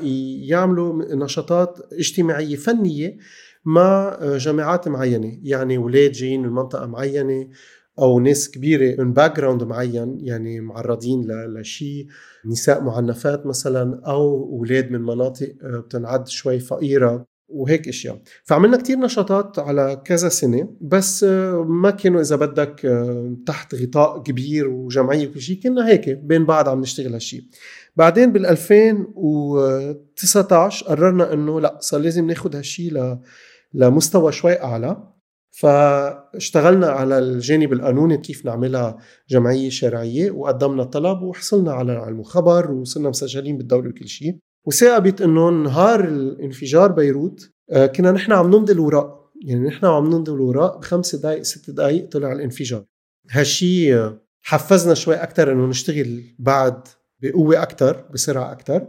يعملوا 0.49 1.15
نشاطات 1.15 1.79
اجتماعية 1.93 2.55
فنية 2.55 3.17
مع 3.65 4.17
جامعات 4.23 4.87
معينة 4.87 5.39
يعني 5.43 5.77
أولاد 5.77 6.11
جايين 6.11 6.41
من 6.41 6.49
منطقة 6.49 6.85
معينة 6.85 7.49
أو 7.99 8.19
ناس 8.19 8.51
كبيرة 8.51 9.01
من 9.01 9.13
background 9.13 9.63
معين 9.63 10.17
يعني 10.19 10.59
معرضين 10.59 11.27
لشيء 11.45 12.07
نساء 12.45 12.83
معنفات 12.83 13.45
مثلا 13.45 14.01
أو 14.07 14.43
أولاد 14.57 14.91
من 14.91 15.01
مناطق 15.01 15.55
بتنعد 15.63 16.27
شوي 16.27 16.59
فقيرة. 16.59 17.25
وهيك 17.53 17.87
إشياء. 17.87 18.21
فعملنا 18.43 18.77
كتير 18.77 18.99
نشاطات 18.99 19.59
على 19.59 20.01
كذا 20.05 20.29
سنة 20.29 20.69
بس 20.81 21.23
آه، 21.23 21.63
ما 21.63 21.91
كانوا 21.91 22.21
إذا 22.21 22.35
بدك 22.35 22.85
آه، 22.85 23.35
تحت 23.45 23.75
غطاء 23.75 24.23
كبير 24.23 24.67
وجمعية 24.67 25.27
وكل 25.27 25.41
شيء 25.41 25.59
كنا 25.63 25.87
هيك 25.87 26.09
بين 26.09 26.45
بعض 26.45 26.69
عم 26.69 26.81
نشتغل 26.81 27.13
هالشيء 27.13 27.43
بعدين 27.95 28.31
بال 28.31 28.45
2019 28.45 30.85
قررنا 30.85 31.33
إنه 31.33 31.61
لا 31.61 31.77
صار 31.81 32.01
لازم 32.01 32.27
ناخذ 32.27 32.55
هالشيء 32.55 33.17
لمستوى 33.73 34.31
شوي 34.31 34.61
أعلى. 34.61 35.13
فاشتغلنا 35.53 36.87
على 36.87 37.17
الجانب 37.17 37.73
القانوني 37.73 38.17
كيف 38.17 38.45
نعملها 38.45 38.97
جمعية 39.29 39.69
شرعية 39.69 40.31
وقدمنا 40.31 40.83
طلب 40.83 41.21
وحصلنا 41.21 41.73
على 41.73 42.07
المخبر 42.07 42.71
وصرنا 42.71 43.09
مسجلين 43.09 43.57
بالدولة 43.57 43.89
وكل 43.89 44.07
شيء. 44.07 44.37
وثاقبت 44.65 45.21
إنه 45.21 45.49
نهار 45.49 46.03
الانفجار 46.03 46.91
بيروت 46.91 47.49
آه، 47.71 47.85
كنا 47.85 48.11
نحن 48.11 48.31
عم 48.31 48.47
نمضي 48.47 48.73
الوراق. 48.73 49.31
يعني 49.45 49.67
نحن 49.67 49.85
عم 49.85 50.05
نمضي 50.05 50.31
الوراق 50.31 50.77
بخمس 50.77 51.15
دقائق 51.15 51.41
ست 51.41 51.69
دقائق 51.69 52.09
طلع 52.09 52.31
الانفجار. 52.31 52.85
هالشي 53.31 53.95
آه، 53.95 54.21
حفزنا 54.41 54.93
شوي 54.93 55.15
أكثر 55.15 55.51
إنه 55.51 55.65
نشتغل 55.65 56.23
بعد 56.39 56.87
بقوة 57.21 57.63
أكثر 57.63 58.05
بسرعة 58.13 58.51
أكثر 58.51 58.87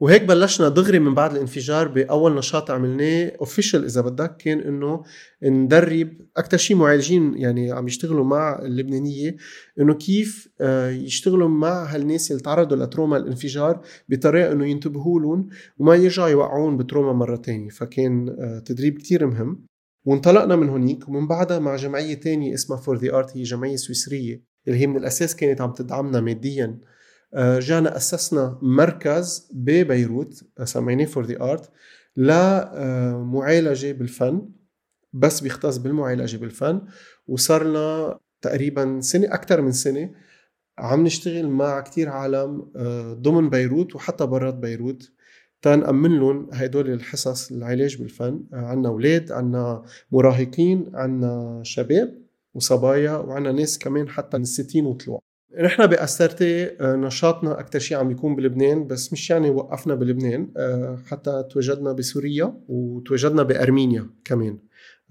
وهيك 0.00 0.22
بلشنا 0.22 0.68
دغري 0.68 0.98
من 0.98 1.14
بعد 1.14 1.32
الانفجار 1.32 1.88
بأول 1.88 2.34
نشاط 2.34 2.70
عملناه 2.70 3.32
official 3.40 3.84
إذا 3.84 4.00
بدك 4.00 4.36
كان 4.36 4.60
إنه 4.60 5.02
ندرب 5.42 6.12
أكثر 6.36 6.56
شيء 6.56 6.76
معالجين 6.76 7.34
يعني 7.36 7.72
عم 7.72 7.86
يشتغلوا 7.86 8.24
مع 8.24 8.58
اللبنانية 8.62 9.36
إنه 9.80 9.94
كيف 9.94 10.48
آه، 10.60 10.90
يشتغلوا 10.90 11.48
مع 11.48 11.84
هالناس 11.84 12.30
اللي 12.30 12.42
تعرضوا 12.42 12.76
ل 12.76 12.82
trauma 12.82 13.16
الانفجار 13.16 13.80
بطريقة 14.08 14.52
إنه 14.52 14.66
ينتبهوا 14.66 15.20
لهم 15.20 15.48
وما 15.78 15.94
يرجعوا 15.94 16.28
يوقعون 16.28 16.76
ب 16.76 16.81
trauma 16.81 17.12
مرة 17.12 17.36
تانية. 17.36 17.68
فكان 17.68 18.28
آه، 18.28 18.58
تدريب 18.58 18.98
كتير 18.98 19.26
مهم. 19.26 19.66
وانطلقنا 20.04 20.56
من 20.56 20.68
هونيك 20.68 21.08
ومن 21.08 21.26
بعدها 21.26 21.58
مع 21.58 21.76
جمعية 21.76 22.14
تانية 22.14 22.54
اسمها 22.54 22.78
For 22.78 22.96
The 22.96 23.14
Art 23.14 23.36
هي 23.36 23.42
جمعية 23.42 23.76
سويسرية 23.76 24.42
اللي 24.68 24.78
هي 24.78 24.86
من 24.86 24.96
الأساس 24.96 25.36
كانت 25.36 25.60
عم 25.60 25.72
تدعمنا 25.72 26.20
ماديا. 26.20 26.78
جانا 27.36 27.96
أسسنا 27.96 28.58
مركز 28.62 29.48
ببيروت 29.52 30.44
سميناه 30.64 31.04
For 31.04 31.24
The 31.24 31.42
Art 31.42 31.70
لمعالجه 32.16 33.92
بالفن 33.92 34.48
بس 35.12 35.40
بيختص 35.40 35.76
بالمعالجة 35.76 36.36
بالفن 36.36 36.80
وصار 37.26 37.64
لنا 37.64 38.18
تقريبا 38.42 39.00
سنة 39.00 39.34
أكثر 39.34 39.60
من 39.60 39.72
سنة 39.72 40.10
عم 40.78 41.04
نشتغل 41.04 41.48
مع 41.48 41.80
كتير 41.80 42.08
عالم 42.08 42.72
آه، 42.76 43.12
ضمن 43.14 43.50
بيروت 43.50 43.94
وحتى 43.94 44.26
برات 44.26 44.54
بيروت. 44.54 45.12
تنأمن 45.62 46.18
لهم 46.18 46.48
هدول 46.52 46.90
الحصص 46.90 47.52
العلاج 47.52 47.96
بالفن. 47.96 48.44
آه، 48.52 48.56
عنا 48.56 48.88
أولاد 48.88 49.32
عنا 49.32 49.84
مراهقين 50.12 50.90
عنا 50.94 51.60
شباب 51.64 52.22
وصبايا 52.54 53.12
وعنا 53.16 53.52
ناس 53.52 53.78
كمان 53.78 54.08
حتى 54.08 54.36
من 54.36 54.42
الستين 54.42 54.86
وطلوع. 54.86 55.22
نحن 55.56 55.86
بأسترتي 55.86 56.64
آه، 56.80 56.96
نشاطنا 56.96 57.60
أكثر 57.60 57.78
شيء 57.78 57.96
عم 57.96 58.10
يكون 58.10 58.36
بلبنان 58.36 58.86
بس 58.86 59.12
مش 59.12 59.30
يعني 59.30 59.50
وقفنا 59.50 59.94
بلبنان 59.94 60.52
آه، 60.56 60.98
حتى 61.06 61.44
تواجدنا 61.50 61.92
بسوريا 61.92 62.60
وتواجدنا 62.68 63.42
بأرمينيا 63.42 64.10
كمان. 64.24 64.58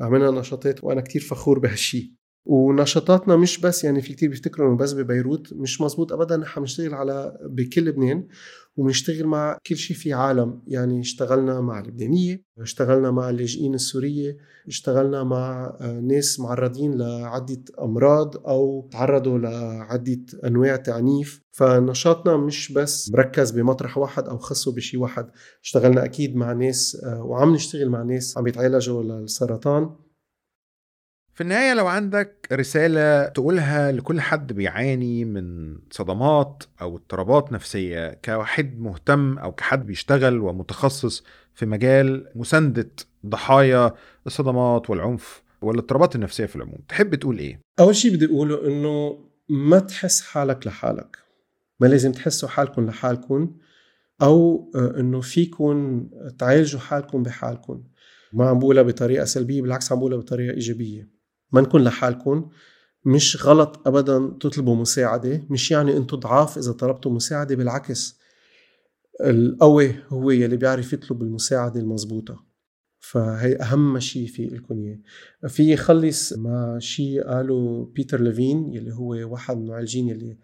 عملنا 0.02 0.32
نشاطات 0.32 0.84
وأنا 0.84 1.02
كتير 1.02 1.22
فخور 1.22 1.60
بهالشيء 1.60 2.12
ونشاطاتنا 2.46 3.36
مش 3.36 3.60
بس 3.60 3.84
يعني 3.84 4.02
في 4.02 4.14
كتير 4.14 4.30
بيفتكروا 4.30 4.70
إنه 4.70 4.78
بس 4.78 4.94
ببيروت 4.94 5.54
مش 5.54 5.82
مزبوط 5.82 6.14
ابدا 6.14 6.38
نحن 6.38 6.60
بنشتغل 6.62 6.94
على 6.94 7.38
بكل 7.50 7.86
لبنان. 7.86 8.28
وبنشتغل 8.78 9.26
مع 9.28 9.58
كل 9.68 9.78
شيء 9.78 9.98
في 9.98 10.14
عالم. 10.14 10.62
يعني 10.68 11.00
اشتغلنا 11.00 11.62
مع 11.62 11.80
اللبنانيه 11.80 12.44
اشتغلنا 12.60 13.12
مع 13.12 13.30
اللاجئين 13.30 13.74
السورية 13.74 14.38
اشتغلنا 14.68 15.24
مع 15.24 15.78
آه، 15.82 16.00
ناس 16.00 16.40
معرضين 16.40 16.98
لعدة 16.98 17.64
أمراض 17.82 18.48
أو 18.48 18.90
تعرضوا 18.92 19.38
لعدة 19.38 20.26
أنواع 20.46 20.76
تعنيف. 20.76 21.42
فنشاطنا 21.52 22.38
مش 22.38 22.72
بس 22.72 23.12
مركز 23.12 23.52
بمطرح 23.52 23.98
واحد 23.98 24.28
أو 24.28 24.38
خصه 24.38 24.72
بشيء 24.76 25.00
واحد. 25.00 25.30
اشتغلنا 25.64 26.06
أكيد 26.06 26.36
مع 26.36 26.54
ناس 26.54 26.98
آه، 27.04 27.24
وعم 27.24 27.54
نشتغل 27.54 27.90
مع 27.90 28.04
ناس 28.04 28.38
عم 28.38 28.48
يتعالجوا 28.48 29.04
للسرطان. 29.04 30.07
في 31.38 31.44
النهاية 31.44 31.74
لو 31.74 31.88
عندك 31.88 32.48
رسالة 32.52 33.28
تقولها 33.28 33.92
لكل 33.92 34.22
حد 34.22 34.54
بيعاني 34.54 35.26
من 35.26 35.78
صدمات 35.92 36.64
أو 36.82 36.96
اضطرابات 36.96 37.52
نفسية 37.52 38.20
كواحد 38.26 38.80
مهتم 38.80 39.38
أو 39.38 39.52
كحد 39.52 39.86
بيشتغل 39.86 40.40
ومتخصص 40.40 41.24
في 41.54 41.66
مجال 41.66 42.28
مساندة 42.36 42.90
ضحايا 43.26 43.94
الصدمات 44.28 44.90
والعنف 44.90 45.44
والاضطرابات 45.62 46.16
النفسية 46.16 46.46
في 46.46 46.56
العموم 46.56 46.80
تحب 46.90 47.16
تقول 47.16 47.40
إيه؟ 47.40 47.60
أول 47.80 47.96
شيء 47.96 48.14
بدي 48.16 48.26
أقوله 48.26 48.68
إنه 48.68 49.26
ما 49.50 49.80
تحس 49.80 50.22
حالك 50.22 50.68
لحالك. 50.68 51.18
ما 51.80 51.88
لازم 51.88 52.12
تحسوا 52.12 52.50
حالكم 52.50 52.86
لحالكم 52.86 53.56
أو 54.22 54.72
آه، 54.76 55.00
إنه 55.00 55.22
فيكم 55.22 56.08
تعالجوا 56.40 56.80
حالكم 56.80 57.24
بحالكم 57.24 57.84
ما 58.34 58.50
عم 58.50 58.60
بقولها 58.60 58.84
بطريقة 58.84 59.26
سلبية 59.26 59.62
بالعكس 59.62 59.92
عم 59.92 60.00
بقولها 60.00 60.18
بطريقة 60.18 60.54
إيجابية. 60.54 61.17
ما 61.52 61.62
نكون 61.62 61.84
لحالكم. 61.84 62.50
مش 63.06 63.46
غلط 63.46 63.88
ابدا 63.88 64.38
تطلبوا 64.40 64.76
مساعدة 64.76 65.44
مش 65.50 65.72
يعني 65.72 65.98
أنتم 65.98 66.18
ضعاف 66.18 66.58
إذا 66.58 66.72
طلبتوا 66.72 67.12
مساعدة 67.12 67.56
بالعكس. 67.56 68.20
القوي 69.26 69.96
هو 70.10 70.32
يلي 70.32 70.58
بيعرف 70.58 70.94
يطلب 70.94 71.22
المساعدة 71.22 71.80
المضبوطة. 71.80 72.48
فهي 73.00 73.56
أهم 73.56 74.00
شيء 74.00 74.28
في 74.28 74.46
لكم 74.46 74.80
إياه. 74.80 75.00
في 75.48 75.74
يخلص 75.74 76.34
مع 76.34 76.80
شيء 76.80 77.24
قاله 77.24 77.92
بيتر 77.96 78.22
ليفين 78.22 78.74
يلي 78.74 78.94
هو 78.94 79.32
واحد 79.32 79.58
من 79.58 79.64
المعالجين 79.64 80.10
يلي 80.10 80.38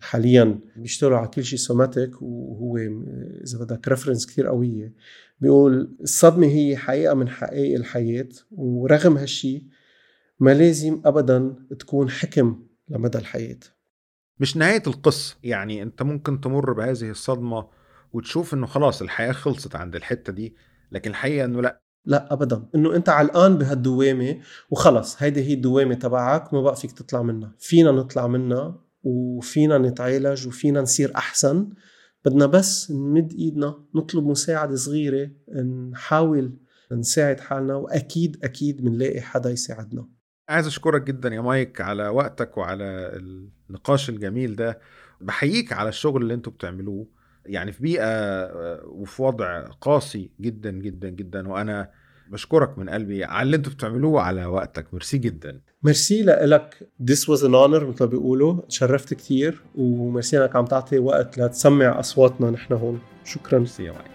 حاليا 0.00 0.58
بيشتغلوا 0.76 1.18
على 1.18 1.28
كل 1.28 1.44
شيء 1.44 1.58
somatic 1.58 2.22
وهو 2.22 2.76
إذا 3.44 3.58
بدك 3.58 3.88
reference 3.88 4.26
كثير 4.26 4.46
قوية. 4.46 4.92
بيقول 5.40 5.96
الصدمة 6.02 6.46
هي 6.46 6.76
حقيقة 6.76 7.14
من 7.14 7.28
حقائق 7.28 7.74
الحياة 7.74 8.28
ورغم 8.50 9.16
هالشيء 9.16 9.62
ما 10.42 10.54
لازم 10.54 11.02
ابدا 11.04 11.54
تكون 11.78 12.10
حكم 12.10 12.62
لمدى 12.88 13.18
الحياة. 13.18 13.58
مش 14.40 14.56
نهاية 14.56 14.82
القصة 14.86 15.36
يعني 15.42 15.82
أنت 15.82 16.02
ممكن 16.02 16.40
تمر 16.40 16.72
بهذه 16.72 17.10
الصدمة 17.10 17.68
وتشوف 18.12 18.54
إنه 18.54 18.66
خلاص 18.66 19.02
الحياة 19.02 19.32
خلصت 19.32 19.76
عند 19.76 19.96
الحتة 19.96 20.32
دي 20.32 20.56
لكن 20.92 21.10
الحقيقة 21.10 21.44
إنه 21.44 21.62
لأ. 21.62 21.82
لا 22.06 22.32
ابدا. 22.32 22.68
إنه 22.74 22.96
أنت 22.96 23.08
علقان 23.08 23.58
بهالدوامة 23.58 24.40
وخلص 24.70 25.22
هيدي 25.22 25.42
هي 25.42 25.54
الدوامة 25.54 25.94
تبعك 25.94 26.54
ما 26.54 26.62
بقى 26.62 26.76
فيك 26.76 26.92
تطلع 26.92 27.22
منها. 27.22 27.54
فينا 27.58 27.90
نطلع 27.90 28.26
منها 28.26 28.84
وفينا 29.02 29.78
نتعالج 29.78 30.46
وفينا 30.46 30.80
نصير 30.80 31.16
أحسن. 31.16 31.68
بدنا 32.24 32.46
بس 32.46 32.90
نمد 32.90 33.32
إيدنا 33.32 33.84
نطلب 33.94 34.26
مساعدة 34.26 34.76
صغيرة 34.76 35.30
نحاول 35.90 36.58
نساعد 36.92 37.40
حالنا 37.40 37.74
وأكيد 37.74 38.44
أكيد 38.44 38.84
بنلاقي 38.84 39.20
حدا 39.20 39.50
يساعدنا. 39.50 40.08
عايز 40.48 40.66
أشكرك 40.66 41.02
جدا 41.02 41.34
يا 41.34 41.40
مايك 41.40 41.80
على 41.80 42.08
وقتك 42.08 42.58
وعلى 42.58 42.84
النقاش 43.70 44.08
الجميل 44.08 44.56
ده. 44.56 44.78
بحييك 45.20 45.72
على 45.72 45.88
الشغل 45.88 46.22
اللي 46.22 46.34
أنتوا 46.34 46.52
بتعملوه. 46.52 47.06
يعني 47.46 47.72
في 47.72 47.82
بيئة 47.82 48.04
آه، 48.04 48.82
وفي 48.84 49.22
وضع 49.22 49.60
قاسي 49.80 50.30
جدا 50.40 50.70
جدا 50.70 51.08
جدا. 51.08 51.48
وأنا 51.48 51.90
بشكرك 52.28 52.78
من 52.78 52.90
قلبي 52.90 53.24
على 53.24 53.42
اللي 53.42 53.56
أنتوا 53.56 53.72
بتعملوه 53.72 54.22
على 54.22 54.46
وقتك. 54.46 54.86
ميرسي 54.92 55.18
جدا. 55.18 55.60
ميرسي 55.82 56.22
لك. 56.22 56.88
This 57.10 57.20
was 57.28 57.40
an 57.40 57.52
honor 57.52 57.82
مثل 57.82 57.96
ما 58.00 58.06
بيقولوا. 58.06 58.60
تشرفت 58.68 59.14
كثير 59.14 59.62
وميرسي 59.74 60.44
أنك 60.44 60.56
عم 60.56 60.64
تعطي 60.64 60.98
وقت 60.98 61.38
لتسمع 61.38 62.00
أصواتنا 62.00 62.50
نحن 62.50 62.74
هون. 62.74 63.00
شكرا. 63.24 63.58
ميرسي 63.58 63.84
يا 63.84 63.92
مايك. 63.92 64.11